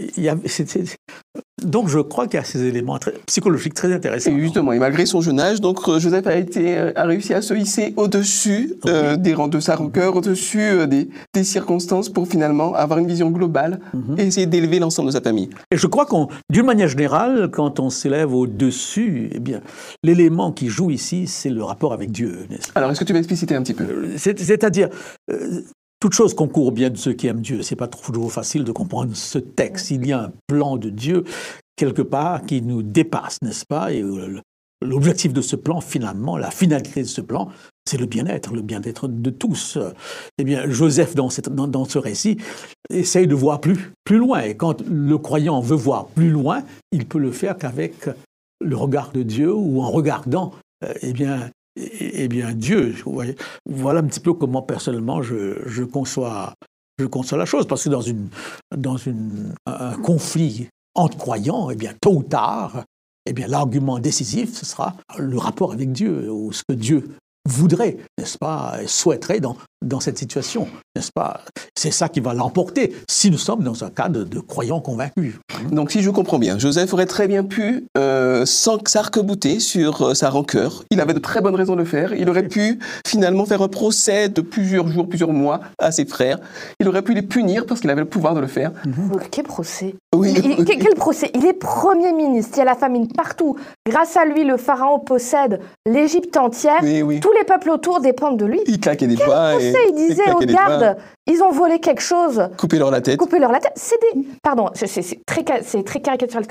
Donc 1.66 1.88
je 1.90 2.00
crois 2.00 2.28
qu'il 2.28 2.38
y 2.40 2.42
a 2.42 2.46
ces 2.46 2.64
éléments 2.66 2.98
très- 3.00 3.14
psychologiques 3.26 3.74
très 3.74 3.92
intéressants. 3.94 4.32
Et 4.32 4.40
justement, 4.40 4.74
et 4.74 4.80
malgré 4.80 5.06
son 5.06 5.22
jeune 5.22 5.40
âge, 5.40 5.62
donc 5.62 5.80
euh, 5.88 6.00
Joseph 6.00 6.28
a 6.28 6.36
été 6.36 6.78
euh, 6.78 6.92
a 6.96 7.04
réussi 7.06 7.34
à 7.34 7.42
se 7.42 7.54
hisser 7.54 7.94
au-dessus 7.98 8.74
euh, 8.88 9.16
des 9.16 9.34
rangs 9.34 9.48
de 9.48 9.60
sa 9.60 9.76
rancœur, 9.76 10.16
au-dessus 10.16 10.60
euh, 10.62 10.86
des, 10.88 11.10
des 11.34 11.44
circonstances 11.44 12.10
pour 12.10 12.28
finalement 12.28 12.74
avoir 12.76 13.00
une 13.00 13.08
vision 13.08 13.30
globale 13.30 13.80
Mhm. 13.94 14.16
et 14.20 14.24
essayer 14.24 14.46
d'élever 14.48 14.80
l'ensemble 14.80 15.08
de 15.10 15.14
sa 15.14 15.22
famille. 15.22 15.50
Et 15.72 15.78
je 15.78 15.88
crois 15.88 16.06
qu'on, 16.06 16.28
d'une 16.50 16.66
manière 16.66 16.88
générale, 16.88 17.50
quand 17.52 17.80
on 17.80 17.90
s'élève 17.90 18.34
au-dessus, 18.34 19.30
eh 19.34 19.40
bien, 19.40 19.62
l'élément 20.04 20.52
qui 20.52 20.68
joue 20.68 20.90
ici, 20.92 21.28
c'est 21.28 21.50
le 21.50 21.64
rapport 21.64 21.94
avec 21.94 22.12
Dieu. 22.12 22.46
n'est-ce 22.50 22.72
pas? 22.72 22.80
Alors, 22.80 22.92
est-ce 22.92 23.00
que 23.00 23.06
tu 23.06 23.14
vas 23.14 23.20
expliciter 23.20 23.56
un 23.56 23.62
petit 23.64 23.74
peu? 23.74 23.86
C'est- 24.18 24.40
C'est-à-dire, 24.40 24.90
euh, 25.32 25.62
toute 26.04 26.12
chose 26.16 26.34
concourt 26.34 26.74
bien 26.74 26.90
de 26.90 26.98
ceux 26.98 27.14
qui 27.14 27.28
aiment 27.28 27.40
Dieu. 27.40 27.62
C'est 27.62 27.78
pas 27.78 27.88
toujours 27.88 28.30
facile 28.30 28.66
de 28.66 28.74
comprendre 28.74 29.16
ce 29.16 29.40
texte. 29.40 29.90
Il 29.90 30.06
y 30.06 30.12
a 30.12 30.24
un 30.24 30.34
plan 30.48 30.76
de 30.76 30.90
Dieu 30.90 31.24
quelque 31.78 32.02
part 32.02 32.42
qui 32.46 32.62
nous 32.62 32.84
dépasse, 32.84 33.38
n'est-ce 33.42 33.66
pas? 33.66 33.94
Et 33.94 34.02
euh, 34.02 34.42
l'objectif 34.82 35.32
de 35.32 35.40
ce 35.40 35.56
plan, 35.56 35.80
finalement, 35.80 36.36
la 36.36 36.52
finalité 36.52 37.04
de 37.04 37.08
ce 37.08 37.22
plan, 37.22 37.48
c'est 37.90 37.96
le 37.98 38.06
bien-être, 38.06 38.54
le 38.54 38.62
bien-être 38.62 39.08
de 39.08 39.30
tous. 39.30 39.78
Eh 40.38 40.44
bien, 40.44 40.70
Joseph, 40.70 41.16
dans, 41.16 41.30
cette- 41.30 41.48
dans- 41.48 41.86
ce 41.86 42.00
récit, 42.00 42.36
essaye 42.90 43.26
de 43.26 43.36
voir 43.36 43.62
plus, 43.62 43.94
plus 44.04 44.18
loin. 44.18 44.42
Et 44.42 44.58
quand 44.58 44.82
le 44.86 45.18
croyant 45.18 45.62
veut 45.62 45.78
voir 45.78 46.08
plus 46.08 46.32
loin, 46.32 46.64
il 46.92 47.06
peut 47.06 47.18
le 47.20 47.32
faire 47.32 47.56
qu'avec 47.56 48.10
le 48.60 48.76
regard 48.76 49.14
de 49.14 49.24
Dieu 49.24 49.54
ou 49.54 49.82
en 49.82 49.90
regardant, 49.90 50.52
euh, 50.84 50.94
eh 51.02 51.14
bien, 51.14 51.50
eh 51.76 52.28
bien 52.28 52.54
Dieu. 52.54 52.96
Voilà 53.66 54.00
un 54.00 54.08
petit 54.08 54.20
peu 54.20 54.34
comment 54.34 54.62
personnellement 54.62 55.22
je, 55.22 55.84
conçois, 55.84 56.54
la 57.00 57.46
chose. 57.46 57.68
Parce 57.68 57.84
que 57.84 57.90
dans, 58.76 58.98
un 59.66 59.96
conflit 59.98 60.68
entre 60.96 61.18
croyants, 61.18 61.70
eh 61.70 61.76
bien, 61.76 61.94
tôt 62.02 62.18
ou 62.18 62.24
tard, 62.24 62.84
eh 63.26 63.34
bien, 63.34 63.48
l'argument 63.48 64.00
décisif, 64.00 64.54
ce 64.54 64.66
sera 64.66 64.96
le 65.18 65.38
rapport 65.38 65.74
avec 65.74 65.92
Dieu, 65.92 66.30
ou 66.32 66.52
ce 66.52 66.62
que 66.68 66.74
Dieu 66.74 67.10
voudrait, 67.50 67.98
n'est-ce 68.18 68.38
pas, 68.38 68.78
souhaiterait 68.86 69.40
dans, 69.40 69.58
dans 69.84 70.00
cette 70.00 70.18
situation, 70.18 70.68
n'est-ce 70.96 71.12
pas? 71.14 71.42
C'est 71.78 71.92
ça 71.92 72.10
qui 72.10 72.20
va 72.20 72.34
l'emporter 72.34 72.96
si 73.10 73.30
nous 73.30 73.38
sommes 73.38 73.64
dans 73.64 73.84
un 73.84 73.90
cas 73.90 74.10
de, 74.10 74.40
croyants 74.40 74.80
convaincus. 74.80 75.36
Donc 75.72 75.92
si 75.92 76.02
je 76.02 76.10
comprends 76.10 76.40
bien, 76.40 76.58
Joseph 76.58 76.94
aurait 76.94 77.06
très 77.06 77.28
bien 77.28 77.44
pu 77.44 77.86
euh, 77.98 78.46
s'arc-bouter 78.46 79.60
sur 79.60 80.02
euh, 80.02 80.14
sa 80.14 80.30
rancœur. 80.30 80.84
Il 80.92 81.02
avait 81.02 81.14
de 81.14 81.20
très 81.20 81.42
bonnes 81.42 81.56
raisons 81.56 81.74
de 81.74 81.80
le 81.80 81.86
faire. 81.86 82.14
Il 82.14 82.30
aurait 82.30 82.48
pu 82.48 82.80
finalement 83.06 83.46
faire 83.46 83.62
un 83.62 83.68
procès 83.68 84.30
de 84.30 84.42
plusieurs 84.42 84.88
jours, 84.88 85.08
plusieurs 85.08 85.34
mois 85.34 85.62
à 85.78 85.92
ses 85.92 86.06
frères. 86.06 86.40
Il 86.80 86.88
aurait 86.88 87.02
pu 87.02 87.14
les 87.14 87.22
punir 87.22 87.66
parce 87.66 87.82
qu'il 87.82 87.90
avait 87.90 88.02
le 88.02 88.10
pouvoir 88.10 88.36
de 88.36 88.40
le 88.40 88.48
faire. 88.48 88.72
Mhm. 88.86 89.20
Quel 89.32 89.46
procès? 89.46 89.96
Oui. 90.16 90.34
quel 90.66 90.96
procès? 90.96 91.32
Il 91.34 91.46
est 91.46 91.54
Premier 91.54 92.14
ministre, 92.14 92.52
il 92.56 92.60
y 92.60 92.62
a 92.62 92.66
la 92.66 92.76
famine 92.76 93.08
partout. 93.08 93.58
Grâce 93.88 94.18
à 94.18 94.26
lui, 94.26 94.44
le 94.44 94.58
Pharaon 94.58 95.00
possède 95.00 95.60
l'Égypte 95.86 96.36
entière. 96.38 96.80
Oui, 96.82 97.20
Tous 97.20 97.32
les 97.32 97.44
peuples 97.46 97.70
autour 97.70 98.00
dépendent 98.00 98.38
de 98.38 98.46
lui. 98.46 98.60
Il 98.68 98.80
claquait 98.80 99.08
des 99.08 99.16
doigts 99.16 99.54
il 99.90 99.96
disait 99.96 100.32
aux 100.32 100.40
gardes, 100.40 100.98
ils 101.28 101.42
ont 101.42 101.52
volé 101.52 101.80
quelque 101.80 102.02
chose. 102.02 102.50
Coupez-leur 102.58 102.92
la 102.92 103.02
tête. 103.02 103.18
Coupez-leur 103.18 103.52
la 103.52 103.60
tête. 103.60 103.74
C'est 103.76 104.00
des... 104.02 104.26
Pardon, 104.42 104.70
c'est 104.74 105.26
très, 105.26 105.44
très 105.44 106.02
caricatural. 106.02 106.46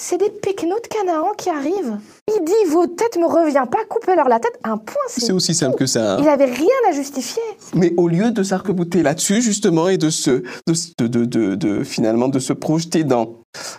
C'est 0.00 0.16
des 0.18 0.30
péquenots 0.30 0.78
de 0.80 0.86
Canaan 0.86 1.32
qui 1.36 1.50
arrivent. 1.50 1.96
Il 2.28 2.44
dit 2.44 2.70
vos 2.70 2.86
têtes 2.86 3.16
me 3.16 3.26
revient 3.26 3.64
pas, 3.68 3.78
coupez-leur 3.88 4.28
la 4.28 4.38
tête. 4.38 4.56
Un 4.62 4.76
point. 4.76 4.94
C'est 5.08 5.32
aussi 5.32 5.54
simple 5.54 5.76
que 5.76 5.86
ça. 5.86 6.14
Hein. 6.14 6.18
Il 6.20 6.28
avait 6.28 6.44
rien 6.44 6.68
à 6.88 6.92
justifier. 6.92 7.42
Mais 7.74 7.92
au 7.96 8.06
lieu 8.06 8.30
de 8.30 8.44
s'arc-bouter 8.44 9.02
là-dessus 9.02 9.42
justement 9.42 9.88
et 9.88 9.98
de 9.98 10.08
se, 10.08 10.44
de, 10.68 11.08
de, 11.08 11.56
de, 11.56 11.82
finalement 11.82 12.28
de 12.28 12.38
se 12.38 12.52
projeter 12.52 13.02
dans 13.02 13.38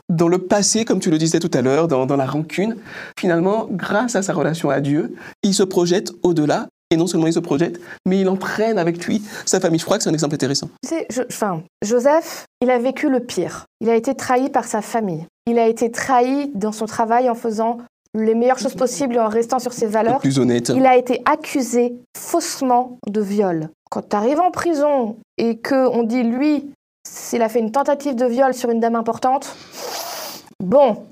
dans 0.09 0.27
le 0.27 0.39
passé, 0.39 0.83
comme 0.83 0.99
tu 0.99 1.09
le 1.09 1.17
disais 1.17 1.39
tout 1.39 1.51
à 1.53 1.61
l'heure, 1.61 1.87
dans, 1.87 2.05
dans 2.05 2.17
la 2.17 2.25
rancune, 2.25 2.75
finalement, 3.17 3.67
grâce 3.71 4.15
à 4.17 4.21
sa 4.21 4.33
relation 4.33 4.69
à 4.69 4.81
Dieu, 4.81 5.15
il 5.43 5.53
se 5.53 5.63
projette 5.63 6.11
au-delà 6.23 6.67
et 6.91 6.97
non 6.97 7.07
seulement 7.07 7.27
il 7.27 7.33
se 7.33 7.39
projette, 7.39 7.79
mais 8.07 8.19
il 8.19 8.29
entraîne 8.29 8.79
avec 8.79 9.05
lui 9.05 9.21
sa 9.45 9.59
famille. 9.59 9.79
Je 9.79 9.85
crois 9.85 9.97
que 9.97 10.03
c'est 10.03 10.09
un 10.09 10.13
exemple 10.13 10.35
intéressant. 10.35 10.69
enfin, 11.29 11.61
Joseph, 11.83 12.45
il 12.61 12.71
a 12.71 12.79
vécu 12.79 13.09
le 13.09 13.19
pire. 13.19 13.65
Il 13.81 13.89
a 13.89 13.95
été 13.95 14.15
trahi 14.15 14.49
par 14.49 14.65
sa 14.65 14.81
famille. 14.81 15.25
Il 15.45 15.59
a 15.59 15.67
été 15.67 15.91
trahi 15.91 16.51
dans 16.55 16.71
son 16.71 16.85
travail 16.85 17.29
en 17.29 17.35
faisant 17.35 17.77
les 18.15 18.33
meilleures 18.33 18.57
choses 18.57 18.73
possibles 18.73 19.15
et 19.15 19.19
en 19.19 19.27
restant 19.27 19.59
sur 19.59 19.71
ses 19.71 19.85
valeurs. 19.85 20.19
plus 20.19 20.39
honnête. 20.39 20.71
Il 20.75 20.85
a 20.87 20.97
été 20.97 21.21
accusé 21.25 21.93
faussement 22.17 22.97
de 23.07 23.21
viol. 23.21 23.69
Quand 23.91 24.09
tu 24.09 24.15
arrives 24.15 24.39
en 24.39 24.49
prison 24.49 25.17
et 25.37 25.59
qu'on 25.59 26.03
dit, 26.03 26.23
lui, 26.23 26.71
s'il 27.07 27.43
a 27.43 27.49
fait 27.49 27.59
une 27.59 27.71
tentative 27.71 28.15
de 28.15 28.25
viol 28.25 28.53
sur 28.55 28.71
une 28.71 28.79
dame 28.79 28.95
importante, 28.95 29.55
bon, 30.63 31.03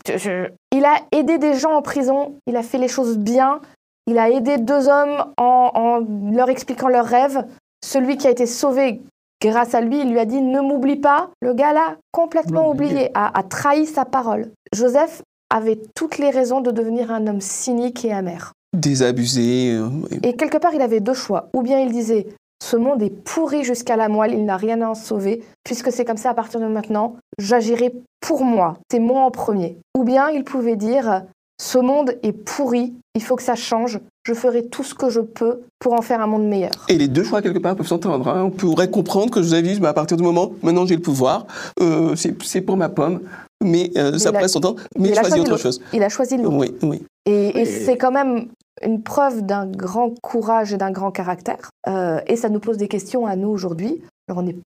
il 0.71 0.85
a 0.85 0.95
aidé 1.11 1.37
des 1.37 1.53
gens 1.53 1.73
en 1.73 1.81
prison, 1.83 2.35
il 2.47 2.55
a 2.55 2.63
fait 2.63 2.79
les 2.79 2.87
choses 2.87 3.17
bien, 3.17 3.61
il 4.07 4.17
a 4.17 4.29
aidé 4.29 4.57
deux 4.57 4.87
hommes 4.87 5.33
en, 5.37 6.01
leur 6.31 6.49
expliquant 6.49 6.87
leurs 6.87 7.05
rêves. 7.05 7.45
Celui 7.85 8.17
qui 8.17 8.27
a 8.27 8.31
été 8.31 8.45
sauvé 8.45 9.01
grâce 9.41 9.75
à 9.75 9.81
lui, 9.81 9.99
il 9.99 10.09
lui 10.09 10.19
a 10.19 10.25
dit 10.25 10.41
ne 10.41 10.61
m'oublie 10.61 10.95
pas. 10.95 11.29
Le 11.41 11.53
gars 11.53 11.73
là, 11.73 11.97
complètement 12.11 12.71
oublié, 12.71 13.11
a, 13.13 13.43
trahi 13.43 13.85
sa 13.85 14.05
parole. 14.05 14.49
Joseph 14.73 15.21
avait 15.49 15.79
toutes 15.95 16.17
les 16.17 16.29
raisons 16.29 16.61
de 16.61 16.71
devenir 16.71 17.11
un 17.11 17.27
homme 17.27 17.41
cynique 17.41 18.03
et 18.03 18.11
amer. 18.11 18.53
Désabusé. 18.73 19.71
Euh, 19.71 19.89
et 20.23 20.35
quelque 20.35 20.57
part, 20.57 20.73
il 20.73 20.81
avait 20.81 20.99
deux 20.99 21.13
choix. 21.13 21.49
Ou 21.53 21.61
bien 21.61 21.79
il 21.79 21.91
disait 21.91 22.27
ce 22.61 22.75
monde 22.75 23.01
est 23.01 23.09
pourri 23.09 23.63
jusqu'à 23.63 23.95
la 23.95 24.09
moelle, 24.09 24.33
il 24.33 24.43
n'a 24.43 24.57
rien 24.57 24.81
à 24.81 24.87
en 24.87 24.95
sauver, 24.95 25.43
puisque 25.63 25.91
c'est 25.91 26.05
comme 26.05 26.17
ça 26.17 26.31
à 26.31 26.33
partir 26.33 26.59
de 26.59 26.65
maintenant, 26.65 27.15
j'agirai 27.37 27.93
pour 28.19 28.43
moi, 28.43 28.77
c'est 28.91 28.99
moi 28.99 29.21
en 29.21 29.31
premier. 29.31 29.77
Ou 29.95 30.03
bien 30.03 30.29
il 30.29 30.43
pouvait 30.43 30.75
dire 30.75 31.23
ce 31.59 31.77
monde 31.77 32.15
est 32.21 32.33
pourri, 32.33 32.93
il 33.15 33.23
faut 33.23 33.35
que 33.35 33.43
ça 33.43 33.55
change, 33.55 33.99
je 34.23 34.33
ferai 34.33 34.67
tout 34.67 34.83
ce 34.83 34.93
que 34.93 35.09
je 35.09 35.21
peux 35.21 35.61
pour 35.79 35.93
en 35.93 36.01
faire 36.01 36.21
un 36.21 36.27
monde 36.27 36.47
meilleur. 36.47 36.71
Et 36.87 36.97
les 36.97 37.07
deux 37.07 37.23
choix, 37.23 37.41
quelque 37.41 37.59
part, 37.59 37.75
peuvent 37.75 37.87
s'entendre. 37.87 38.27
Hein. 38.27 38.43
On 38.43 38.51
pourrait 38.51 38.89
comprendre 38.89 39.31
que 39.31 39.41
Joseph 39.41 39.63
dit, 39.63 39.79
bah, 39.79 39.89
à 39.89 39.93
partir 39.93 40.17
du 40.17 40.23
moment, 40.23 40.51
maintenant 40.61 40.85
j'ai 40.85 40.95
le 40.95 41.01
pouvoir, 41.01 41.47
euh, 41.79 42.15
c'est 42.15 42.61
pour 42.61 42.77
ma 42.77 42.89
pomme, 42.89 43.21
mais, 43.63 43.91
euh, 43.97 44.17
ça 44.19 44.31
pourrait 44.31 44.47
s'entendre, 44.47 44.81
mais 44.97 45.09
il, 45.09 45.17
a 45.17 45.21
choisi 45.21 45.39
autre 45.39 45.57
chose. 45.57 45.81
Il 45.93 46.03
a 46.03 46.09
choisi 46.09 46.37
le 46.37 46.47
Oui, 46.47 46.75
oui. 46.83 47.03
Et, 47.25 47.65
c'est 47.65 47.97
quand 47.97 48.11
même 48.11 48.47
une 48.83 49.01
preuve 49.01 49.41
d'un 49.41 49.65
grand 49.65 50.13
courage 50.21 50.73
et 50.73 50.77
d'un 50.77 50.91
grand 50.91 51.11
caractère. 51.11 51.71
Euh, 51.87 52.19
et 52.27 52.35
ça 52.35 52.49
nous 52.49 52.59
pose 52.59 52.77
des 52.77 52.87
questions 52.87 53.25
à 53.25 53.35
nous 53.35 53.49
aujourd'hui. 53.49 54.01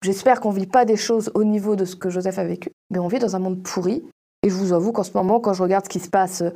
J'espère 0.03 0.41
qu'on 0.41 0.53
ne 0.53 0.59
vit 0.59 0.67
pas 0.67 0.85
des 0.85 0.97
choses 0.97 1.31
au 1.35 1.45
niveau 1.45 1.77
de 1.77 1.85
ce 1.85 1.97
que 1.97 2.09
Joseph 2.09 2.39
a 2.39 2.45
vécu, 2.45 2.71
mais 2.91 2.99
on 2.99 3.09
vit 3.09 3.19
dans 3.19 3.37
un 3.37 3.41
monde 3.41 3.63
pourri. 3.63 4.03
Et 4.43 4.51
je 4.51 4.55
vous 4.55 4.73
avoue 4.73 4.93
qu'en 4.93 5.03
ce 5.03 5.13
moment, 5.15 5.41
quand 5.41 5.53
je 5.53 5.63
regarde 5.63 5.85
ce 5.85 5.91
qui 5.91 6.01
se 6.01 6.09
passe 6.09 6.43
euh, 6.43 6.51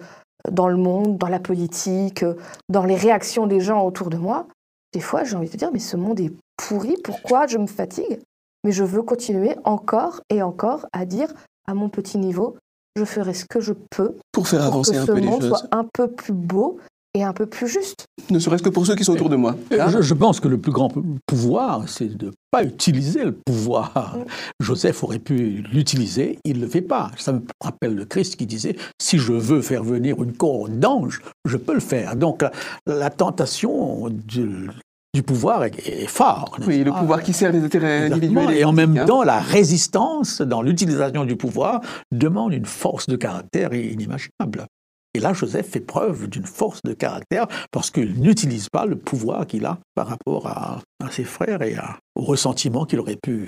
dans 0.50 0.68
le 0.68 0.76
monde, 0.76 1.18
dans 1.18 1.28
la 1.28 1.40
politique, 1.40 2.22
euh, 2.22 2.34
dans 2.68 2.84
les 2.84 2.96
réactions 2.96 3.46
des 3.46 3.60
gens 3.60 3.84
autour 3.84 4.10
de 4.10 4.16
moi, 4.16 4.46
des 4.92 5.00
fois 5.00 5.24
j'ai 5.24 5.36
envie 5.36 5.50
de 5.50 5.56
dire, 5.56 5.70
mais 5.72 5.78
ce 5.78 5.96
monde 5.96 6.20
est 6.20 6.32
pourri, 6.56 6.96
pourquoi 7.02 7.46
je 7.46 7.58
me 7.58 7.66
fatigue? 7.66 8.20
Mais 8.64 8.72
je 8.72 8.84
veux 8.84 9.02
continuer 9.02 9.56
encore 9.64 10.20
et 10.30 10.42
encore 10.42 10.86
à 10.92 11.04
dire, 11.04 11.28
à 11.66 11.74
mon 11.74 11.88
petit 11.88 12.18
niveau, 12.18 12.56
je 12.96 13.04
ferai 13.04 13.34
ce 13.34 13.44
que 13.44 13.60
je 13.60 13.72
peux 13.90 14.16
pour 14.32 14.48
faire 14.48 14.64
avancer 14.64 14.96
un 14.96 15.06
peu 15.06 15.18
les 15.18 15.28
choses. 15.28 15.48
Soit 15.48 15.68
un 15.72 15.84
peu 15.92 16.08
plus 16.08 16.32
beau 16.32 16.78
et 17.14 17.22
un 17.22 17.32
peu 17.32 17.46
plus 17.46 17.68
juste. 17.68 18.06
Ne 18.30 18.38
serait-ce 18.38 18.62
que 18.62 18.68
pour 18.68 18.86
ceux 18.86 18.96
qui 18.96 19.04
sont 19.04 19.12
autour 19.12 19.28
de 19.28 19.36
moi. 19.36 19.56
Je, 19.70 20.14
pense 20.14 20.40
que 20.40 20.48
le 20.48 20.58
plus 20.58 20.72
grand 20.72 20.92
pouvoir, 21.26 21.88
c'est 21.88 22.16
de 22.16 22.26
ne 22.26 22.32
pas 22.50 22.64
utiliser 22.64 23.24
le 23.24 23.32
pouvoir. 23.32 24.16
Mm. 24.18 24.24
Joseph 24.60 25.04
aurait 25.04 25.20
pu 25.20 25.64
l'utiliser, 25.72 26.38
il 26.44 26.56
ne 26.56 26.62
le 26.62 26.68
fait 26.68 26.82
pas. 26.82 27.12
Ça 27.16 27.32
me 27.32 27.42
rappelle 27.60 27.94
le 27.94 28.04
Christ 28.04 28.36
qui 28.36 28.46
disait, 28.46 28.76
si 29.00 29.18
je 29.18 29.32
veux 29.32 29.62
faire 29.62 29.84
venir 29.84 30.22
une 30.22 30.32
couronne 30.32 30.80
d'anges, 30.80 31.22
je 31.44 31.56
peux 31.56 31.74
le 31.74 31.80
faire. 31.80 32.16
Donc 32.16 32.44
la, 32.86 33.10
tentation 33.10 34.08
du, 34.10 35.22
pouvoir 35.24 35.64
est, 35.64 36.06
forte. 36.08 36.60
Oui, 36.66 36.82
le 36.82 36.90
pouvoir 36.90 37.22
qui 37.22 37.32
sert 37.32 37.52
les 37.52 37.62
intérêts 37.62 38.06
individuels. 38.06 38.56
Et, 38.56 38.64
en 38.64 38.72
même 38.72 39.04
temps, 39.06 39.22
la 39.22 39.38
résistance 39.38 40.40
dans 40.40 40.62
l'utilisation 40.62 41.24
du 41.24 41.36
pouvoir 41.36 41.80
demande 42.10 42.52
une 42.52 42.66
force 42.66 43.06
de 43.06 43.14
caractère 43.14 43.72
inimaginable. 43.72 44.66
Et 45.14 45.20
là, 45.20 45.32
Joseph 45.32 45.70
fait 45.70 45.80
preuve 45.80 46.28
d'une 46.28 46.44
force 46.44 46.80
de 46.84 46.92
caractère 46.92 47.46
parce 47.70 47.90
qu'il 47.90 48.20
n'utilise 48.20 48.68
pas 48.68 48.84
le 48.84 48.96
pouvoir 48.96 49.46
qu'il 49.46 49.64
a 49.64 49.78
par 49.94 50.08
rapport 50.08 50.48
à, 50.48 50.80
ses 51.10 51.24
frères 51.24 51.62
et 51.62 51.76
au 52.16 52.22
ressentiment 52.22 52.84
qu'il 52.86 52.98
aurait 52.98 53.18
pu 53.22 53.46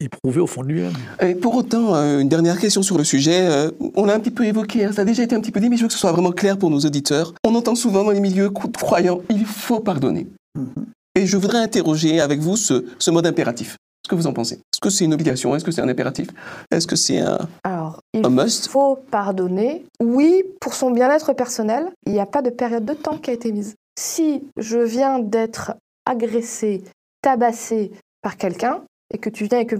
éprouver 0.00 0.40
au 0.40 0.46
fond 0.46 0.62
de 0.62 0.68
lui-même. 0.68 0.92
Et 1.20 1.34
pour 1.34 1.56
autant, 1.56 1.94
euh, 1.94 2.20
une 2.20 2.28
dernière 2.28 2.58
question 2.58 2.82
sur 2.82 2.96
le 2.96 3.04
sujet. 3.04 3.48
Euh, 3.48 3.70
on 3.96 4.04
l'a 4.04 4.14
un 4.14 4.20
petit 4.20 4.30
peu 4.30 4.44
évoqué, 4.44 4.84
hein, 4.84 4.92
ça 4.92 5.02
a 5.02 5.04
déjà 5.04 5.22
été 5.22 5.34
un 5.34 5.40
petit 5.40 5.50
peu 5.50 5.60
dit, 5.60 5.68
mais 5.68 5.76
je 5.76 5.82
veux 5.82 5.88
que 5.88 5.92
ce 5.92 5.98
soit 5.98 6.12
vraiment 6.12 6.32
clair 6.32 6.56
pour 6.56 6.70
nos 6.70 6.78
auditeurs. 6.78 7.34
On 7.44 7.54
entend 7.54 7.74
souvent 7.74 8.04
dans 8.04 8.12
les 8.12 8.20
milieux 8.20 8.50
croyants, 8.50 9.20
il 9.28 9.44
faut 9.44 9.80
pardonner. 9.80 10.28
Mm-hmm. 10.56 10.84
Et 11.16 11.26
je 11.26 11.36
voudrais 11.36 11.58
interroger 11.58 12.20
avec 12.20 12.40
vous 12.40 12.56
ce 12.56 13.10
mode 13.10 13.26
impératif. 13.26 13.76
Qu'est-ce 14.06 14.10
que 14.14 14.22
vous 14.22 14.28
en 14.28 14.32
pensez? 14.32 14.54
Est-ce 14.54 14.80
que 14.80 14.88
c'est 14.88 15.04
une 15.04 15.14
obligation? 15.14 15.56
Est-ce 15.56 15.64
que 15.64 15.72
c'est 15.72 15.80
un 15.80 15.88
impératif? 15.88 16.28
Est-ce 16.70 16.86
que 16.86 16.94
c'est 16.94 17.18
un, 17.18 17.40
Alors, 17.64 17.75
il 18.16 18.68
faut 18.68 18.96
pardonner. 19.10 19.84
Oui, 20.00 20.42
pour 20.60 20.74
son 20.74 20.90
bien-être 20.90 21.32
personnel, 21.32 21.90
il 22.06 22.12
n'y 22.12 22.20
a 22.20 22.26
pas 22.26 22.42
de 22.42 22.50
période 22.50 22.84
de 22.84 22.94
temps 22.94 23.18
qui 23.18 23.30
a 23.30 23.34
été 23.34 23.52
mise. 23.52 23.74
Si 23.98 24.44
je 24.56 24.78
viens 24.78 25.18
d'être 25.18 25.74
agressé, 26.04 26.84
tabassé 27.22 27.92
par 28.22 28.36
quelqu'un, 28.36 28.82
et 29.12 29.18
que 29.18 29.30
tu 29.30 29.44
viens 29.44 29.60
et 29.60 29.66
que 29.66 29.76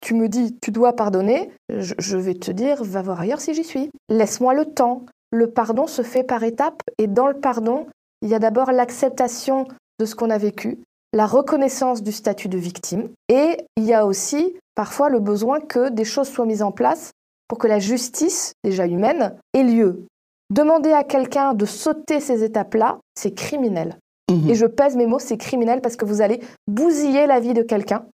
tu, 0.00 0.14
me 0.14 0.28
dis 0.28 0.56
tu 0.60 0.70
dois 0.70 0.94
pardonner, 0.94 1.50
je, 1.68 1.94
je 1.98 2.16
vais 2.16 2.34
te 2.34 2.50
dire 2.50 2.82
va 2.84 3.02
voir 3.02 3.20
ailleurs 3.20 3.40
si 3.40 3.54
j'y 3.54 3.64
suis. 3.64 3.90
Laisse-moi 4.08 4.54
le 4.54 4.66
temps. 4.66 5.04
Le 5.30 5.50
pardon 5.50 5.86
se 5.86 6.02
fait 6.02 6.22
par 6.22 6.42
étapes 6.42 6.82
et 6.96 7.06
dans 7.06 7.26
le 7.26 7.34
pardon, 7.34 7.86
il 8.22 8.28
y 8.28 8.34
a 8.34 8.38
d'abord 8.38 8.72
l'acceptation 8.72 9.66
de 10.00 10.06
ce 10.06 10.14
qu'on 10.14 10.30
a 10.30 10.38
vécu, 10.38 10.78
la 11.12 11.26
reconnaissance 11.26 12.02
du 12.02 12.12
statut 12.12 12.48
de 12.48 12.58
victime 12.58 13.10
et 13.28 13.58
il 13.76 13.84
y 13.84 13.92
a 13.92 14.06
aussi 14.06 14.54
parfois 14.74 15.08
le 15.08 15.20
besoin 15.20 15.60
que 15.60 15.90
des 15.90 16.04
choses 16.04 16.28
soient 16.28 16.46
mises 16.46 16.62
en 16.62 16.72
place 16.72 17.10
pour 17.48 17.58
que 17.58 17.66
la 17.66 17.78
justice, 17.78 18.52
déjà 18.62 18.86
humaine, 18.86 19.36
ait 19.54 19.64
lieu. 19.64 20.06
Demander 20.50 20.92
à 20.92 21.04
quelqu'un 21.04 21.54
de 21.54 21.66
sauter 21.66 22.20
ces 22.20 22.44
étapes-là, 22.44 22.98
c'est 23.14 23.34
criminel. 23.34 23.98
Mhm. 24.30 24.50
Et 24.50 24.54
je 24.54 24.66
pèse 24.66 24.96
mes 24.96 25.06
mots, 25.06 25.18
c'est 25.18 25.36
criminel 25.36 25.80
parce 25.80 25.96
que 25.96 26.04
vous 26.04 26.20
allez 26.20 26.40
bousiller 26.66 27.26
la 27.26 27.40
vie 27.40 27.54
de 27.54 27.62
quelqu'un. 27.62 28.04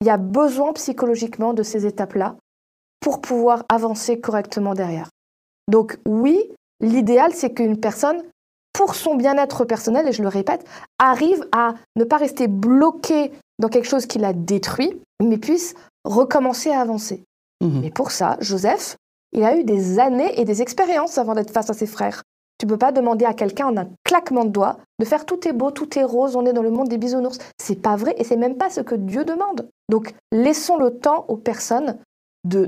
Il 0.00 0.06
y 0.06 0.10
a 0.10 0.16
besoin 0.16 0.72
psychologiquement 0.72 1.54
de 1.54 1.62
ces 1.62 1.86
étapes-là 1.86 2.36
pour 3.00 3.20
pouvoir 3.20 3.64
avancer 3.68 4.20
correctement 4.20 4.74
derrière. 4.74 5.08
Donc 5.68 5.98
oui, 6.06 6.38
l'idéal, 6.80 7.32
c'est 7.34 7.52
qu'une 7.52 7.78
personne 7.78 8.22
pour 8.72 8.94
son 8.94 9.14
bien-être 9.16 9.64
personnel, 9.64 10.08
et 10.08 10.12
je 10.12 10.22
le 10.22 10.28
répète, 10.28 10.64
arrive 10.98 11.46
à 11.52 11.74
ne 11.96 12.04
pas 12.04 12.16
rester 12.16 12.48
bloqué 12.48 13.30
dans 13.58 13.68
quelque 13.68 13.88
chose 13.88 14.06
qui 14.06 14.18
l'a 14.18 14.32
détruit, 14.32 14.98
mais 15.22 15.36
puisse 15.36 15.74
recommencer 16.04 16.70
à 16.70 16.80
avancer. 16.80 17.22
Mhm. 17.62 17.90
pour 17.92 18.10
ça, 18.10 18.36
Joseph, 18.40 18.96
il 19.32 19.44
a 19.44 19.56
eu 19.56 19.64
des 19.64 19.98
années 19.98 20.38
et 20.38 20.44
des 20.44 20.62
expériences 20.62 21.16
avant 21.18 21.34
d'être 21.34 21.52
face 21.52 21.70
à 21.70 21.74
ses 21.74 21.86
frères. 21.86 22.22
Tu 22.58 22.66
peux 22.66 22.76
pas 22.76 22.92
demander 22.92 23.24
à 23.24 23.34
quelqu'un 23.34 23.66
en 23.66 23.76
un 23.76 23.88
claquement 24.04 24.44
de 24.44 24.50
doigts 24.50 24.76
de 25.00 25.04
faire 25.04 25.24
tout 25.24 25.48
est 25.48 25.52
beau, 25.52 25.70
tout 25.70 25.98
est 25.98 26.04
rose, 26.04 26.36
on 26.36 26.46
est 26.46 26.52
dans 26.52 26.62
le 26.62 26.70
monde 26.70 26.88
des 26.88 26.98
bisounours. 26.98 27.38
C'est 27.60 27.80
pas 27.80 27.96
vrai 27.96 28.14
et 28.18 28.24
c'est 28.24 28.36
même 28.36 28.56
pas 28.56 28.70
ce 28.70 28.80
que 28.80 28.94
Dieu 28.94 29.24
demande. 29.24 29.68
Donc 29.88 30.14
laissons 30.30 30.76
le 30.76 30.90
temps 30.90 31.24
aux 31.28 31.36
personnes 31.36 31.98
de 32.44 32.66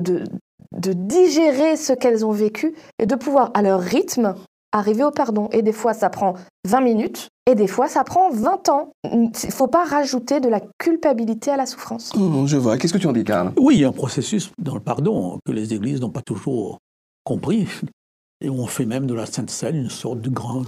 digérer 0.72 1.76
ce 1.76 1.92
qu'elles 1.92 2.24
ont 2.26 2.32
vécu 2.32 2.74
et 2.98 3.06
de 3.06 3.14
pouvoir 3.14 3.50
à 3.54 3.62
leur 3.62 3.80
rythme 3.80 4.34
arriver 4.74 5.04
au 5.04 5.10
pardon. 5.10 5.48
Et 5.52 5.62
des 5.62 5.72
fois 5.72 5.94
ça 5.94 6.10
prend 6.10 6.34
20 6.66 6.80
minutes 6.82 7.28
et 7.50 7.54
des 7.54 7.66
fois 7.66 7.88
ça 7.88 8.04
prend 8.04 8.30
20 8.30 8.68
ans. 8.68 8.90
Il 9.12 9.30
faut 9.50 9.68
pas 9.68 9.84
rajouter 9.84 10.40
de 10.40 10.48
la 10.48 10.60
culpabilité 10.78 11.50
à 11.50 11.56
la 11.56 11.64
souffrance. 11.64 12.12
Hum, 12.14 12.46
je 12.46 12.56
vois. 12.56 12.76
Qu'est-ce 12.76 12.92
que 12.92 12.98
tu 12.98 13.06
en 13.06 13.12
dis, 13.12 13.24
Karl? 13.24 13.52
Oui, 13.58 13.76
il 13.76 13.80
y 13.80 13.84
a 13.84 13.88
un 13.88 13.92
processus 13.92 14.50
dans 14.58 14.74
le 14.74 14.80
pardon 14.80 15.38
que 15.46 15.52
les 15.52 15.72
églises 15.72 16.00
n'ont 16.00 16.10
pas 16.10 16.22
toujours 16.22 16.78
compris. 17.24 17.66
Et 18.40 18.50
on 18.50 18.66
fait 18.66 18.84
même 18.86 19.06
de 19.06 19.14
la 19.14 19.26
Sainte 19.26 19.50
Seine 19.50 19.76
une 19.76 19.90
sorte 19.90 20.20
de 20.20 20.28
grand 20.30 20.64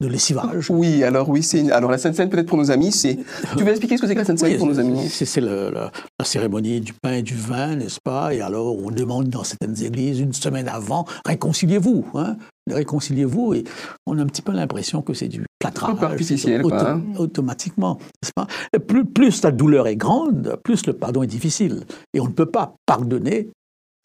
de 0.00 0.08
lessivage. 0.08 0.68
Oui, 0.70 1.04
alors 1.04 1.28
oui, 1.28 1.44
c'est 1.44 1.60
une- 1.60 1.70
alors 1.70 1.88
la 1.90 1.98
Sainte 1.98 2.16
Seine 2.16 2.28
peut-être 2.28 2.48
pour 2.48 2.58
nos 2.58 2.72
amis, 2.72 2.90
c'est. 2.90 3.18
Tu 3.56 3.62
veux 3.62 3.70
expliquer 3.70 3.96
ce 3.96 4.02
que 4.02 4.08
c'est 4.08 4.14
que 4.14 4.18
la 4.18 4.24
Sainte 4.24 4.40
Seine 4.40 4.50
Oui, 4.52 4.58
pour 4.58 4.66
nos 4.66 4.80
amis? 4.80 5.08
C'est 5.08 5.24
c'est 5.26 5.40
le- 5.40 5.70
la, 5.70 5.92
la 6.18 6.24
cérémonie 6.24 6.80
du 6.80 6.92
pain 6.92 7.12
et 7.12 7.22
du 7.22 7.36
vin, 7.36 7.76
n'est-ce 7.76 8.00
pas? 8.02 8.34
Et 8.34 8.40
alors, 8.40 8.76
on 8.76 8.90
demande 8.90 9.28
dans 9.28 9.44
certaines 9.44 9.80
églises, 9.84 10.18
une 10.18 10.32
semaine 10.32 10.66
avant, 10.66 11.04
réconciliez-vous. 11.24 12.04
Hein? 12.14 12.36
Réconciliez-vous. 12.68 13.54
Et 13.54 13.64
on 14.06 14.18
a 14.18 14.22
un 14.22 14.26
petit 14.26 14.42
peu 14.42 14.50
l'impression 14.52 15.02
que 15.02 15.14
c'est 15.14 15.28
du 15.28 15.44
plâtrage. 15.60 15.90
Un 15.90 15.94
peu 15.96 16.06
artificiel, 16.06 16.62
quoi, 16.62 16.90
hein? 16.90 17.02
Automatiquement, 17.18 17.98
n'est-ce 18.22 18.32
pas? 18.34 18.48
Et 18.74 18.80
plus, 18.80 19.04
plus 19.04 19.42
la 19.44 19.52
douleur 19.52 19.86
est 19.86 19.96
grande, 19.96 20.56
plus 20.64 20.84
le 20.86 20.94
pardon 20.94 21.22
est 21.22 21.28
difficile. 21.28 21.84
Et 22.14 22.18
on 22.20 22.24
ne 22.26 22.32
peut 22.32 22.46
pas 22.46 22.74
pardonner 22.86 23.50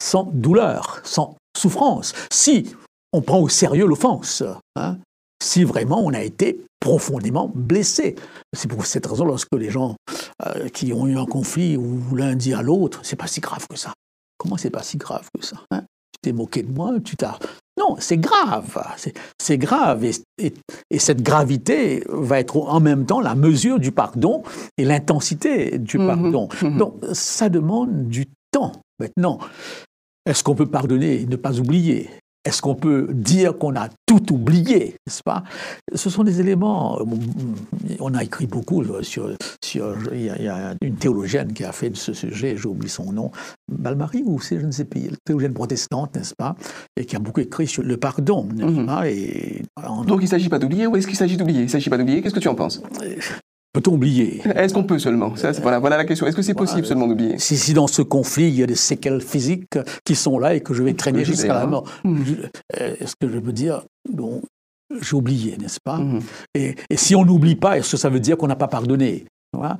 sans 0.00 0.30
douleur, 0.32 1.00
sans 1.02 1.34
souffrance. 1.56 2.12
Si 2.30 2.66
on 3.12 3.20
prend 3.22 3.40
au 3.40 3.48
sérieux 3.48 3.86
l'offense, 3.86 4.42
hein, 4.76 4.98
si 5.42 5.64
vraiment 5.64 6.00
on 6.04 6.12
a 6.12 6.22
été 6.22 6.60
profondément 6.80 7.50
blessé. 7.54 8.16
C'est 8.56 8.68
pour 8.68 8.86
cette 8.86 9.06
raison, 9.06 9.24
lorsque 9.24 9.52
les 9.54 9.70
gens 9.70 9.96
euh, 10.46 10.68
qui 10.68 10.92
ont 10.92 11.06
eu 11.06 11.16
un 11.18 11.26
conflit 11.26 11.76
ou 11.76 12.14
l'un 12.14 12.34
dit 12.34 12.54
à 12.54 12.62
l'autre, 12.62 13.00
c'est 13.02 13.16
pas 13.16 13.26
si 13.26 13.40
grave 13.40 13.66
que 13.68 13.76
ça. 13.76 13.92
Comment 14.38 14.56
c'est 14.56 14.70
pas 14.70 14.82
si 14.82 14.96
grave 14.96 15.26
que 15.36 15.44
ça 15.44 15.56
hein? 15.70 15.82
Tu 16.12 16.18
t'es 16.30 16.32
moqué 16.32 16.62
de 16.62 16.72
moi, 16.72 16.94
tu 17.04 17.16
t'as. 17.16 17.38
Non, 17.78 17.96
c'est 18.00 18.16
grave. 18.18 18.76
C'est- 19.40 19.56
grave. 19.58 20.04
Et, 20.04 20.10
et- 20.38 20.54
et 20.90 20.98
cette 20.98 21.22
gravité 21.22 22.02
va 22.08 22.40
être 22.40 22.56
en 22.56 22.80
même 22.80 23.06
temps 23.06 23.20
la 23.20 23.34
mesure 23.36 23.78
du 23.78 23.92
pardon 23.92 24.42
et 24.76 24.84
l'intensité 24.84 25.78
du 25.78 25.98
Mhm, 25.98 26.06
pardon. 26.06 26.48
mhm. 26.62 26.76
Donc, 26.76 26.94
ça 27.12 27.48
demande 27.48 28.08
du 28.08 28.26
temps. 28.50 28.72
Maintenant, 28.98 29.38
est-ce 30.26 30.42
qu'on 30.42 30.56
peut 30.56 30.66
pardonner 30.66 31.20
et 31.22 31.26
ne 31.26 31.36
pas 31.36 31.58
oublier? 31.60 32.10
Est-ce 32.44 32.62
qu'on 32.62 32.74
peut 32.76 33.08
dire 33.12 33.58
qu'on 33.58 33.74
a 33.76 33.88
tout 34.06 34.32
oublié 34.32 34.94
N'est-ce 35.06 35.22
pas? 35.22 35.42
Ce 35.94 36.08
sont 36.08 36.24
des 36.24 36.40
éléments. 36.40 36.98
euh, 37.00 37.04
On 38.00 38.14
a 38.14 38.22
écrit 38.24 38.46
beaucoup 38.46 38.82
euh, 38.82 39.02
sur. 39.02 39.30
sur 39.62 39.94
il, 40.14 40.22
y 40.22 40.30
a, 40.30 40.36
il 40.38 40.44
y 40.44 40.48
a 40.48 40.74
une 40.80 40.96
théologienne 40.96 41.52
qui 41.52 41.64
a 41.64 41.72
fait 41.72 41.90
de 41.90 41.96
ce 41.96 42.12
sujet, 42.14 42.56
j'ai 42.56 42.68
oublié 42.68 42.88
son 42.88 43.12
nom, 43.12 43.30
Balmary 43.70 44.22
ou 44.24 44.40
c'est 44.40 44.58
je 44.60 44.66
ne 44.66 44.70
sais 44.70 44.84
plus, 44.86 45.10
théologienne 45.24 45.52
protestante, 45.52 46.14
n'est-ce 46.16 46.34
pas? 46.34 46.54
Et 46.96 47.04
qui 47.04 47.16
a 47.16 47.18
beaucoup 47.18 47.40
écrit 47.40 47.66
sur 47.66 47.82
le 47.82 47.96
pardon. 47.96 48.44
n'est-ce 48.54 48.66
Mhm. 48.80 48.86
pas? 48.86 49.08
Et 49.10 49.62
Donc 50.06 50.20
il 50.20 50.24
ne 50.24 50.26
s'agit 50.28 50.48
pas 50.48 50.58
d'oublier 50.58 50.86
ou 50.86 50.96
est-ce 50.96 51.06
qu'il 51.06 51.16
s'agit 51.16 51.36
d'oublier? 51.36 51.60
Il 51.60 51.64
ne 51.64 51.68
s'agit 51.70 51.90
pas 51.90 51.98
d'oublier, 51.98 52.22
qu'est-ce 52.22 52.34
que 52.34 52.40
tu 52.40 52.48
en 52.48 52.54
penses? 52.54 52.80
Peut-on 53.72 53.92
oublier? 53.94 54.40
Est-ce 54.54 54.74
qu'on 54.74 54.84
peut 54.84 54.98
seulement? 54.98 55.36
Ça, 55.36 55.52
voilà, 55.52 55.78
voilà 55.78 55.96
la 55.96 56.04
question. 56.04 56.26
Est-ce 56.26 56.36
que 56.36 56.42
c'est 56.42 56.54
possible 56.54 56.86
seulement 56.86 57.06
d'oublier? 57.06 57.38
Si, 57.38 57.56
si 57.56 57.74
dans 57.74 57.86
ce 57.86 58.02
conflit, 58.02 58.48
il 58.48 58.54
y 58.54 58.62
a 58.62 58.66
des 58.66 58.74
séquelles 58.74 59.20
physiques 59.20 59.78
qui 60.04 60.14
sont 60.14 60.38
là 60.38 60.54
et 60.54 60.60
que 60.60 60.74
je 60.74 60.82
vais 60.82 60.94
traîner 60.94 61.24
jusqu'à 61.24 61.48
la 61.48 61.54
d'ailleurs. 61.66 61.70
mort, 61.70 61.84
je- 62.04 62.34
euh, 62.80 62.94
est-ce 63.00 63.14
que 63.20 63.28
je 63.28 63.38
peux 63.38 63.52
dire, 63.52 63.82
bon, 64.10 64.42
j'ai 65.00 65.14
oublié, 65.16 65.56
n'est-ce 65.58 65.80
pas? 65.84 65.98
Mhm. 65.98 66.20
et, 66.54 66.74
et 66.90 66.96
si 66.96 67.14
on 67.14 67.24
n'oublie 67.24 67.56
pas, 67.56 67.76
est-ce 67.78 67.92
que 67.92 67.96
ça 67.98 68.08
veut 68.08 68.20
dire 68.20 68.36
qu'on 68.36 68.46
n'a 68.48 68.56
pas 68.56 68.68
pardonné? 68.68 69.24
Voilà. 69.52 69.78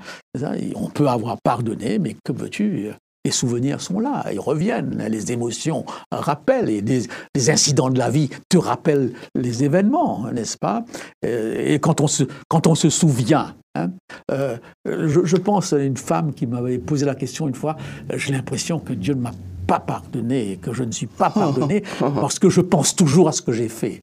On 0.74 0.88
peut 0.88 1.09
avoir 1.09 1.37
pardonné, 1.42 1.98
mais 1.98 2.16
que 2.24 2.33
veux-tu 2.33 2.90
les 3.24 3.31
souvenirs 3.31 3.81
sont 3.81 4.00
là, 4.00 4.24
ils 4.33 4.40
reviennent, 4.40 5.04
les 5.09 5.33
émotions 5.33 5.85
rappellent, 6.11 6.70
et 6.70 6.81
les, 6.81 7.02
les 7.35 7.50
incidents 7.50 7.90
de 7.90 7.98
la 7.98 8.11
vie 8.11 8.31
te 8.48 8.57
rappellent 8.57 9.12
les 9.35 9.64
événements, 9.64 10.31
n'est-ce 10.33 10.57
pas? 10.57 10.85
Euh, 11.24 11.74
Et 11.74 11.78
quand 11.78 12.00
on 12.00 12.07
se, 12.07 12.24
quand 12.48 12.66
on 12.66 12.74
se 12.74 12.90
souvient, 12.90 13.54
hein, 13.74 13.90
euh, 14.31 14.57
je, 14.87 15.24
je 15.24 15.37
pense 15.37 15.72
à 15.72 15.78
une 15.78 15.96
femme 15.96 16.33
qui 16.33 16.46
m'avait 16.46 16.78
posé 16.78 17.04
la 17.07 17.14
question 17.14 17.48
une 17.48 17.54
fois, 17.54 17.76
euh, 18.12 18.18
j'ai 18.18 18.33
l'impression 18.33 18.78
que 18.78 18.92
Dieu 18.92 19.14
ne 19.14 19.20
m'a 19.20 19.33
pas 19.68 19.81
pardonné, 19.81 20.52
et 20.52 20.57
que 20.57 20.72
je 20.72 20.83
ne 20.83 20.90
suis 20.90 21.07
pas 21.07 21.28
pardonné 21.28 21.83
parce 21.98 22.38
que 22.38 22.48
je 22.48 22.62
pense 22.62 22.96
toujours 22.96 23.28
à 23.28 23.33
ce 23.33 23.42
que 23.42 23.52
j'ai 23.52 23.68
fait. 23.68 24.00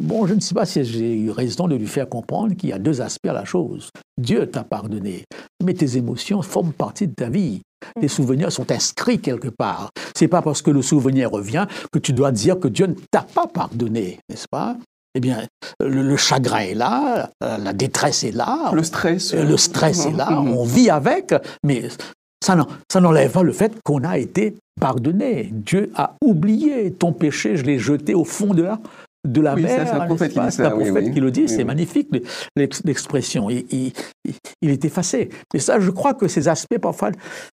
Bon, 0.00 0.26
je 0.26 0.34
ne 0.34 0.40
sais 0.40 0.54
pas 0.54 0.66
si 0.66 0.84
j'ai 0.84 1.16
eu 1.16 1.30
raison 1.30 1.68
de 1.68 1.76
lui 1.76 1.86
faire 1.86 2.08
comprendre 2.08 2.54
qu'il 2.54 2.70
y 2.70 2.72
a 2.72 2.80
deux 2.80 3.00
aspects 3.00 3.28
à 3.28 3.32
la 3.32 3.44
chose. 3.44 3.90
Dieu 4.20 4.50
t'a 4.50 4.64
pardonné, 4.64 5.24
mais 5.62 5.72
tes 5.72 5.96
émotions 5.96 6.42
forment 6.42 6.72
partie 6.72 7.06
de 7.06 7.14
ta 7.14 7.28
vie. 7.28 7.62
Tes 8.00 8.08
souvenirs 8.08 8.52
sont 8.52 8.70
inscrits 8.70 9.18
quelque 9.20 9.48
part. 9.48 9.90
C'est 10.16 10.28
pas 10.28 10.42
parce 10.42 10.62
que 10.62 10.70
le 10.70 10.82
souvenir 10.82 11.30
revient 11.30 11.66
que 11.92 11.98
tu 11.98 12.12
dois 12.12 12.32
dire 12.32 12.58
que 12.60 12.68
Dieu 12.68 12.86
ne 12.86 12.94
t'a 13.10 13.22
pas 13.22 13.46
pardonné, 13.46 14.18
n'est-ce 14.28 14.46
pas? 14.50 14.76
Eh 15.16 15.20
bien, 15.20 15.44
le, 15.80 16.02
le 16.02 16.16
chagrin 16.16 16.58
est 16.60 16.74
là, 16.74 17.30
euh, 17.42 17.56
la 17.58 17.72
détresse 17.72 18.24
est 18.24 18.32
là, 18.32 18.70
Le 18.72 18.82
stress. 18.82 19.32
euh, 19.32 19.44
le 19.44 19.56
stress 19.56 20.06
est 20.06 20.12
là, 20.12 20.28
Mhm. 20.30 20.48
on 20.54 20.64
vit 20.64 20.90
avec, 20.90 21.32
mais 21.64 21.88
ça 22.44 23.00
n'enlève 23.00 23.30
pas 23.30 23.42
le 23.42 23.52
fait 23.52 23.72
qu'on 23.84 24.02
a 24.04 24.18
été 24.18 24.56
pardonné. 24.80 25.50
Dieu 25.52 25.92
a 25.94 26.14
oublié 26.22 26.90
ton 26.92 27.12
péché, 27.12 27.56
je 27.56 27.62
l'ai 27.64 27.78
jeté 27.78 28.12
au 28.14 28.24
fond 28.24 28.54
de 28.54 28.62
la, 28.64 28.80
de 29.24 29.40
la 29.40 29.54
Oui, 29.54 29.62
mer. 29.62 29.86
c'est 29.86 29.94
un 29.94 30.06
prophète 30.06 30.30
qui 30.32 30.38
pas 30.38 30.46
dit 30.46 30.52
C'est 30.56 30.62
ça, 30.62 30.70
un 30.70 30.76
oui, 30.76 30.84
prophète 30.84 31.04
oui. 31.06 31.12
qui 31.14 31.20
le 31.20 31.30
dit, 31.30 31.40
Oui, 31.42 31.48
c'est 31.48 31.56
oui. 31.58 31.64
magnifique 31.64 32.08
l'ex- 32.56 32.82
l'expression. 32.84 33.48
Il, 33.50 33.64
il- 33.70 33.92
il- 34.24 34.34
il 34.62 34.70
est 34.70 34.84
effacé. 34.84 35.30
Et 35.54 35.58
ça, 35.58 35.80
je 35.80 35.90
crois 35.90 36.14
que 36.14 36.28
ces 36.28 36.48
aspects, 36.48 36.78
parfois, 36.78 37.10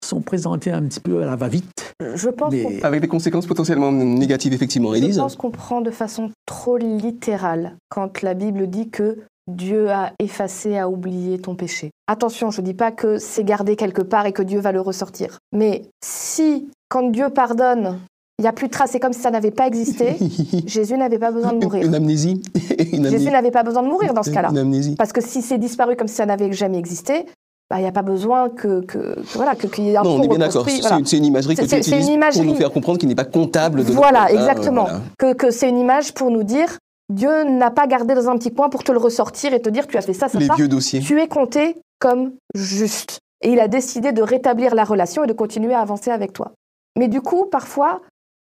sont 0.03 0.21
présentés 0.21 0.71
un 0.71 0.84
petit 0.84 0.99
peu 0.99 1.21
à 1.23 1.25
la 1.25 1.36
va-vite. 1.36 1.93
Je 2.15 2.30
pense 2.30 2.53
Avec 2.84 3.01
des 3.01 3.08
conséquences 3.08 3.45
potentiellement 3.47 3.91
négatives, 3.91 4.53
effectivement, 4.53 4.91
Je 4.93 4.97
Élise. 4.97 5.17
pense 5.17 5.36
qu'on 5.36 5.51
prend 5.51 5.82
de 5.82 5.91
façon 5.91 6.32
trop 6.45 6.77
littérale 6.77 7.75
quand 7.89 8.21
la 8.21 8.34
Bible 8.34 8.67
dit 8.67 8.89
que 8.89 9.17
Dieu 9.49 9.89
a 9.91 10.12
effacé, 10.19 10.77
a 10.77 10.89
oublié 10.89 11.39
ton 11.39 11.56
péché. 11.56 11.91
Attention, 12.08 12.51
je 12.51 12.60
ne 12.62 12.65
dis 12.65 12.73
pas 12.73 12.91
que 12.91 13.17
c'est 13.17 13.45
gardé 13.45 13.75
quelque 13.77 14.01
part 14.01 14.25
et 14.25 14.34
que 14.34 14.41
Dieu 14.41 14.60
va 14.60 14.73
le 14.73 14.82
ressortir. 14.82 15.39
Mais 15.53 15.84
si, 16.03 16.67
quand 16.89 17.10
Dieu 17.12 17.30
pardonne, 17.30 17.97
il 18.39 18.43
n'y 18.43 18.47
a 18.47 18.54
plus 18.54 18.67
de 18.67 18.71
traces, 18.71 18.91
c'est 18.91 19.00
comme 19.00 19.13
si 19.13 19.19
ça 19.21 19.32
n'avait 19.32 19.52
pas 19.52 19.67
existé, 19.67 20.15
Jésus 20.67 20.97
n'avait 20.97 21.17
pas 21.19 21.32
besoin 21.32 21.54
de 21.54 21.63
mourir. 21.63 21.86
Une 21.86 21.95
amnésie. 21.95 22.41
Une 22.91 23.06
amnésie. 23.06 23.17
Jésus 23.17 23.32
n'avait 23.32 23.52
pas 23.52 23.63
besoin 23.63 23.82
de 23.84 23.88
mourir 23.88 24.13
dans 24.13 24.23
ce 24.23 24.30
cas-là. 24.32 24.50
Une 24.52 24.58
amnésie. 24.60 24.95
Parce 24.95 25.12
que 25.13 25.21
si 25.21 25.41
c'est 25.41 25.58
disparu 25.58 25.95
comme 25.95 26.08
si 26.08 26.15
ça 26.15 26.26
n'avait 26.26 26.52
jamais 26.54 26.78
existé, 26.78 27.26
bah, 27.69 27.78
il 27.80 27.82
n'y 27.82 27.88
a 27.88 27.91
pas 27.91 28.02
besoin 28.04 28.50
que, 28.50 28.82
que, 28.82 29.15
que- 29.15 29.19
voilà, 29.36 29.56
que- 29.56 29.67
qu'il 29.67 29.86
y 29.86 29.89
ait 29.89 29.97
un 29.97 30.04
Non, 30.04 30.17
on 30.17 30.23
est 30.23 30.28
bien 30.28 30.38
d'accord. 30.38 30.69
C'est 30.69 30.80
voilà. 30.82 31.00
une, 31.00 31.06
c'est 31.06 31.17
une 31.17 31.26
imagerie 31.26 31.56
que 31.56 31.62
C'est- 31.65 31.82
tu 31.82 31.89
utilises 31.89 32.06
pour 32.06 32.13
imagerie. 32.15 32.47
nous 32.47 32.56
faire 32.56 32.71
comprendre 32.71 32.97
qu'il 33.00 33.10
n'est 33.10 33.15
pas 33.15 33.26
comptable 33.26 33.84
de 33.84 33.91
Voilà, 33.91 34.32
exactement. 34.32 34.84
voilà. 34.84 35.02
Que, 35.19 35.34
que 35.34 35.52
c'est 35.52 35.67
une 35.67 35.78
image 35.78 36.13
pour 36.13 36.32
nous 36.32 36.43
dire 36.43 36.78
Dieu 37.10 37.43
n'a 37.43 37.71
pas 37.71 37.88
gardé 37.88 38.13
dans 38.15 38.30
un 38.30 38.38
petit 38.38 38.54
coin 38.54 38.69
pour 38.69 38.84
te 38.84 38.91
le 38.91 38.97
ressortir 39.00 39.54
et 39.54 39.62
te 39.62 39.69
dire 39.69 39.88
tu 39.88 39.97
as 39.97 40.02
fait 40.02 40.13
ça, 40.13 40.28
ça, 40.30 40.38
Les 40.39 40.45
ça. 40.47 40.54
vieux 40.56 40.67
dossiers. 40.67 41.00
Tu 41.02 41.19
es 41.21 41.28
compté 41.28 41.76
comme 42.00 42.32
juste. 42.56 43.19
Et 43.41 43.52
il 43.52 43.60
a 43.60 43.67
décidé 43.67 44.12
de 44.12 44.21
rétablir 44.21 44.76
la 44.76 44.84
relation 44.84 45.23
et 45.23 45.28
de 45.28 45.34
continuer 45.34 45.73
à 45.73 45.80
avancer 45.82 46.12
avec 46.12 46.34
toi. 46.34 46.52
Mais 46.97 47.08
du 47.08 47.21
coup, 47.21 47.45
parfois, 47.52 48.02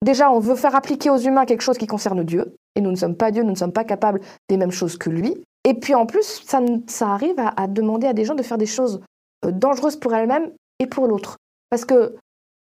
déjà, 0.03 0.31
on 0.31 0.39
veut 0.39 0.55
faire 0.55 0.75
appliquer 0.75 1.09
aux 1.09 1.17
humains 1.17 1.45
quelque 1.45 1.61
chose 1.61 1.77
qui 1.77 1.87
concerne 1.87 2.23
Dieu. 2.23 2.55
Et 2.75 2.81
nous 2.81 2.91
ne 2.91 2.95
sommes 2.95 3.15
pas 3.15 3.31
Dieu, 3.31 3.43
nous 3.43 3.51
ne 3.51 3.55
sommes 3.55 3.73
pas 3.73 3.83
capables 3.83 4.21
des 4.49 4.57
mêmes 4.57 4.71
choses 4.71 4.97
que 4.97 5.09
lui. 5.09 5.43
Et 5.63 5.73
puis 5.75 5.95
en 5.95 6.05
plus, 6.05 6.43
ça, 6.45 6.59
arrive 7.07 7.39
à, 7.39 7.53
à 7.55 7.67
demander 7.67 8.07
à 8.07 8.13
des 8.13 8.25
gens 8.25 8.35
de 8.35 8.43
faire 8.43 8.57
des 8.57 8.65
choses 8.65 9.01
euh, 9.45 9.51
dangereuses 9.51 9.95
pour 9.97 10.13
elles-mêmes 10.13 10.51
et 10.79 10.87
pour 10.87 11.07
l'autre. 11.07 11.37
Parce 11.69 11.85
que 11.85 12.15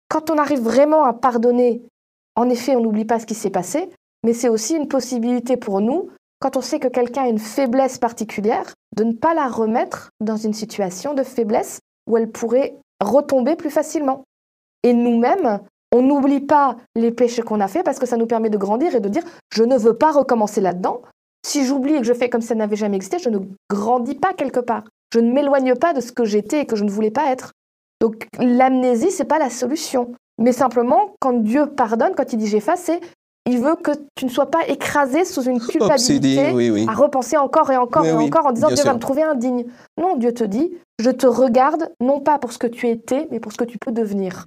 quand 0.10 0.30
on 0.30 0.38
arrive 0.38 0.62
vraiment 0.62 1.06
à 1.06 1.14
pardonner, 1.14 1.82
en 2.36 2.50
effet, 2.50 2.76
on 2.76 2.82
n'oublie 2.82 3.06
pas 3.06 3.20
ce 3.20 3.26
qui 3.26 3.36
s'est 3.36 3.50
passé, 3.50 3.90
mais 4.24 4.34
c'est 4.34 4.50
aussi 4.50 4.76
une 4.76 4.88
possibilité 4.88 5.58
pour 5.58 5.82
nous, 5.82 6.10
quand 6.40 6.58
on 6.58 6.62
sait 6.62 6.80
que 6.80 6.88
quelqu'un 6.88 7.24
a 7.24 7.30
une 7.30 7.40
faiblesse 7.40 7.98
particulière, 7.98 8.74
de 8.96 9.04
ne 9.04 9.14
pas 9.14 9.34
la 9.34 9.48
remettre 9.48 10.10
dans 10.20 10.38
une 10.38 10.54
situation 10.54 11.14
de 11.14 11.24
faiblesse 11.24 11.80
où 12.08 12.18
elle 12.18 12.32
pourrait 12.32 12.76
retomber 13.00 13.56
plus 13.56 13.70
facilement. 13.70 14.24
Et 14.84 14.94
nous-mêmes, 14.94 15.62
on 15.92 16.02
n'oublie 16.02 16.40
pas 16.40 16.78
les 16.96 17.12
péchés 17.12 17.42
qu'on 17.42 17.60
a 17.60 17.68
faits 17.68 17.84
parce 17.84 18.00
que 18.00 18.06
ça 18.06 18.18
nous 18.18 18.28
permet 18.28 18.50
de 18.50 18.58
grandir 18.58 18.96
et 18.96 19.00
de 19.00 19.10
dire 19.10 19.24
je 19.54 19.64
ne 19.64 19.78
veux 19.78 19.94
pas 19.94 20.12
recommencer 20.12 20.62
là-dedans. 20.62 21.02
Si 21.46 21.66
j'oublie 21.66 21.96
et 21.96 22.00
que 22.00 22.06
je 22.06 22.14
fais 22.14 22.30
comme 22.30 22.42
si 22.42 22.48
ça 22.48 22.56
n'avait 22.56 22.76
jamais 22.76 22.96
existé, 22.96 23.18
je 23.20 23.30
ne 23.30 23.40
grandis 23.70 24.16
pas 24.16 24.34
quelque 24.34 24.60
part. 24.60 24.84
Je 25.14 25.20
ne 25.20 25.32
m'éloigne 25.32 25.76
pas 25.76 25.94
de 25.94 26.02
ce 26.02 26.12
que 26.12 26.24
j'étais 26.24 26.62
et 26.62 26.66
que 26.66 26.76
je 26.76 26.84
ne 26.84 26.90
voulais 26.90 27.12
pas 27.12 27.32
être. 27.32 27.52
Donc 28.00 28.28
l'amnésie, 28.40 29.12
c'est 29.12 29.26
pas 29.26 29.40
la 29.40 29.50
solution. 29.50 30.14
Mais 30.40 30.54
simplement, 30.54 31.16
quand 31.20 31.34
Dieu 31.34 31.68
pardonne, 31.68 32.14
quand 32.16 32.32
il 32.32 32.38
dit 32.38 32.48
j'efface, 32.48 32.82
c'est 32.84 33.00
il 33.50 33.60
veut 33.60 33.76
que 33.76 33.92
tu 34.16 34.26
ne 34.26 34.30
sois 34.30 34.52
pas 34.52 34.68
écrasé 34.68 35.26
sous 35.26 35.42
une 35.44 35.60
culpabilité 35.68 35.94
Obsédé, 35.94 36.52
oui, 36.54 36.70
oui. 36.70 36.86
à 36.88 36.94
repenser 36.94 37.38
encore 37.38 37.72
et 37.72 37.78
encore 37.78 38.04
Oui, 38.04 38.10
et 38.10 38.28
encore 38.28 38.46
en 38.46 38.52
disant 38.52 38.68
Dieu 38.68 38.78
va 38.78 38.84
sûr. 38.84 38.94
me 38.94 39.00
trouver 39.00 39.24
indigne. 39.24 39.66
Non, 40.00 40.16
Dieu 40.16 40.32
te 40.34 40.44
dit 40.44 40.72
je 41.00 41.10
te 41.10 41.26
regarde 41.26 41.92
non 42.00 42.20
pas 42.20 42.38
pour 42.38 42.52
ce 42.52 42.60
que 42.60 42.68
tu 42.68 42.88
étais, 42.88 43.28
mais 43.32 43.40
pour 43.40 43.52
ce 43.52 43.58
que 43.58 43.64
tu 43.64 43.80
peux 43.80 43.92
devenir. 43.92 44.46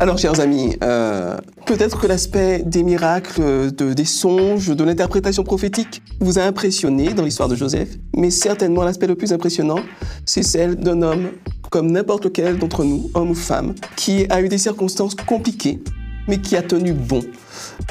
Alors, 0.00 0.16
chers 0.16 0.40
amis, 0.40 0.78
euh, 0.82 1.36
peut-être 1.66 2.00
que 2.00 2.06
l'aspect 2.06 2.62
des 2.64 2.82
miracles, 2.82 3.70
de, 3.70 3.92
des 3.92 4.06
songes, 4.06 4.74
de 4.74 4.82
l'interprétation 4.82 5.44
prophétique 5.44 6.00
vous 6.20 6.38
a 6.38 6.42
impressionné 6.42 7.12
dans 7.12 7.22
l'histoire 7.22 7.50
de 7.50 7.54
Joseph, 7.54 7.90
mais 8.16 8.30
certainement 8.30 8.82
l'aspect 8.82 9.06
le 9.06 9.14
plus 9.14 9.34
impressionnant, 9.34 9.80
c'est 10.24 10.42
celle 10.42 10.76
d'un 10.76 11.02
homme 11.02 11.32
comme 11.68 11.90
n'importe 11.92 12.24
lequel 12.24 12.56
d'entre 12.56 12.82
nous, 12.82 13.10
homme 13.12 13.32
ou 13.32 13.34
femme, 13.34 13.74
qui 13.94 14.24
a 14.30 14.40
eu 14.40 14.48
des 14.48 14.56
circonstances 14.56 15.14
compliquées, 15.14 15.82
mais 16.28 16.38
qui 16.38 16.56
a 16.56 16.62
tenu 16.62 16.94
bon, 16.94 17.20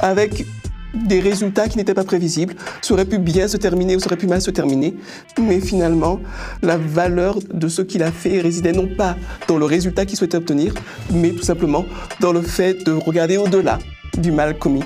avec 0.01 0.47
des 0.93 1.19
résultats 1.19 1.67
qui 1.67 1.77
n'étaient 1.77 1.93
pas 1.93 2.03
prévisibles. 2.03 2.55
Ça 2.81 2.93
aurait 2.93 3.05
pu 3.05 3.19
bien 3.19 3.47
se 3.47 3.57
terminer 3.57 3.95
ou 3.95 3.99
ça 3.99 4.07
aurait 4.07 4.17
pu 4.17 4.27
mal 4.27 4.41
se 4.41 4.51
terminer. 4.51 4.95
Mais 5.39 5.59
finalement, 5.59 6.19
la 6.61 6.77
valeur 6.77 7.39
de 7.53 7.67
ce 7.67 7.81
qu'il 7.81 8.03
a 8.03 8.11
fait 8.11 8.41
résidait 8.41 8.71
non 8.71 8.87
pas 8.87 9.15
dans 9.47 9.57
le 9.57 9.65
résultat 9.65 10.05
qu'il 10.05 10.17
souhaitait 10.17 10.37
obtenir, 10.37 10.73
mais 11.11 11.31
tout 11.31 11.43
simplement 11.43 11.85
dans 12.19 12.33
le 12.33 12.41
fait 12.41 12.83
de 12.85 12.91
regarder 12.91 13.37
au-delà 13.37 13.79
du 14.17 14.31
mal 14.31 14.57
commis 14.57 14.83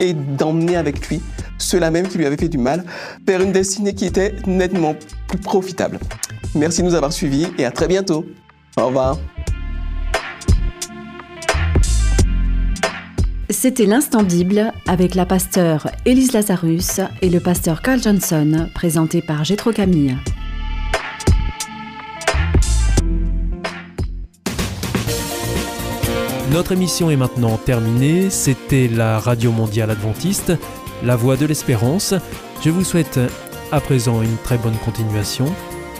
et 0.00 0.14
d'emmener 0.14 0.76
avec 0.76 1.08
lui 1.08 1.20
ceux-là 1.62 1.90
même 1.90 2.08
qui 2.08 2.18
lui 2.18 2.26
avaient 2.26 2.36
fait 2.36 2.48
du 2.48 2.58
mal 2.58 2.84
vers 3.26 3.40
une 3.40 3.52
destinée 3.52 3.94
qui 3.94 4.04
était 4.04 4.34
nettement 4.46 4.94
plus 5.28 5.38
profitable. 5.38 5.98
Merci 6.54 6.82
de 6.82 6.86
nous 6.86 6.94
avoir 6.94 7.12
suivis 7.12 7.46
et 7.58 7.64
à 7.64 7.70
très 7.70 7.88
bientôt. 7.88 8.26
Au 8.76 8.86
revoir. 8.86 9.18
C'était 13.52 13.84
l'instant 13.84 14.22
Bible 14.22 14.72
avec 14.88 15.14
la 15.14 15.26
pasteur 15.26 15.90
Élise 16.06 16.32
Lazarus 16.32 17.00
et 17.20 17.28
le 17.28 17.38
pasteur 17.38 17.82
Carl 17.82 18.02
Johnson, 18.02 18.68
présenté 18.74 19.20
par 19.20 19.44
Gétro 19.44 19.72
Camille. 19.72 20.16
Notre 26.50 26.72
émission 26.72 27.10
est 27.10 27.16
maintenant 27.16 27.58
terminée. 27.58 28.30
C'était 28.30 28.88
la 28.88 29.18
Radio 29.18 29.52
Mondiale 29.52 29.90
Adventiste, 29.90 30.52
la 31.04 31.16
voix 31.16 31.36
de 31.36 31.44
l'espérance. 31.44 32.14
Je 32.64 32.70
vous 32.70 32.84
souhaite 32.84 33.20
à 33.70 33.80
présent 33.80 34.22
une 34.22 34.36
très 34.38 34.56
bonne 34.56 34.78
continuation. 34.84 35.46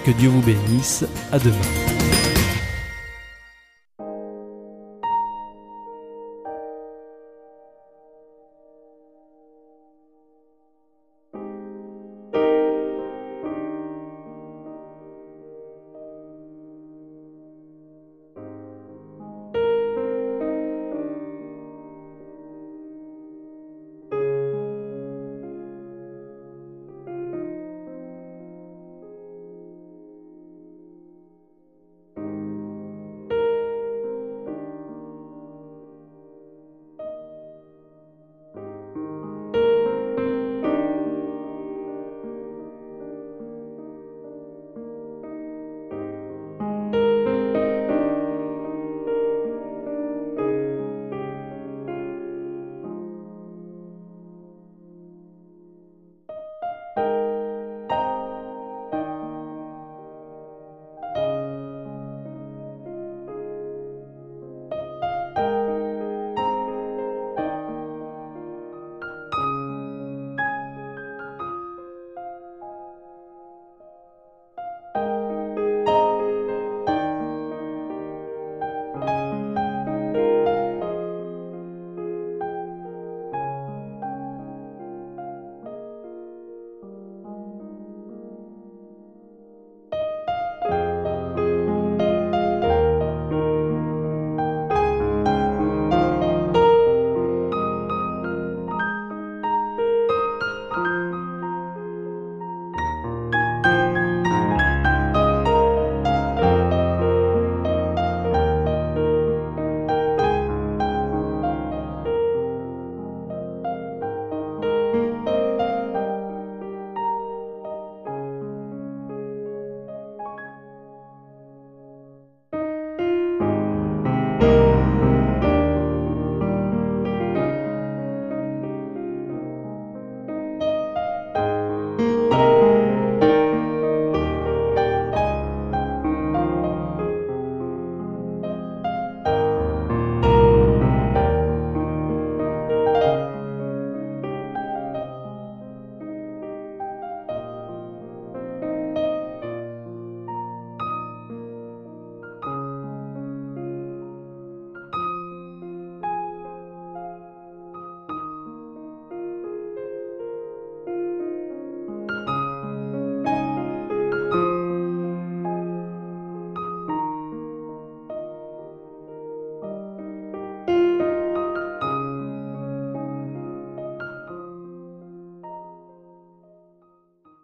Que 0.07 0.11
Dieu 0.11 0.31
vous 0.31 0.43
bénisse. 0.43 1.05
À 1.31 1.39
demain. 1.39 1.92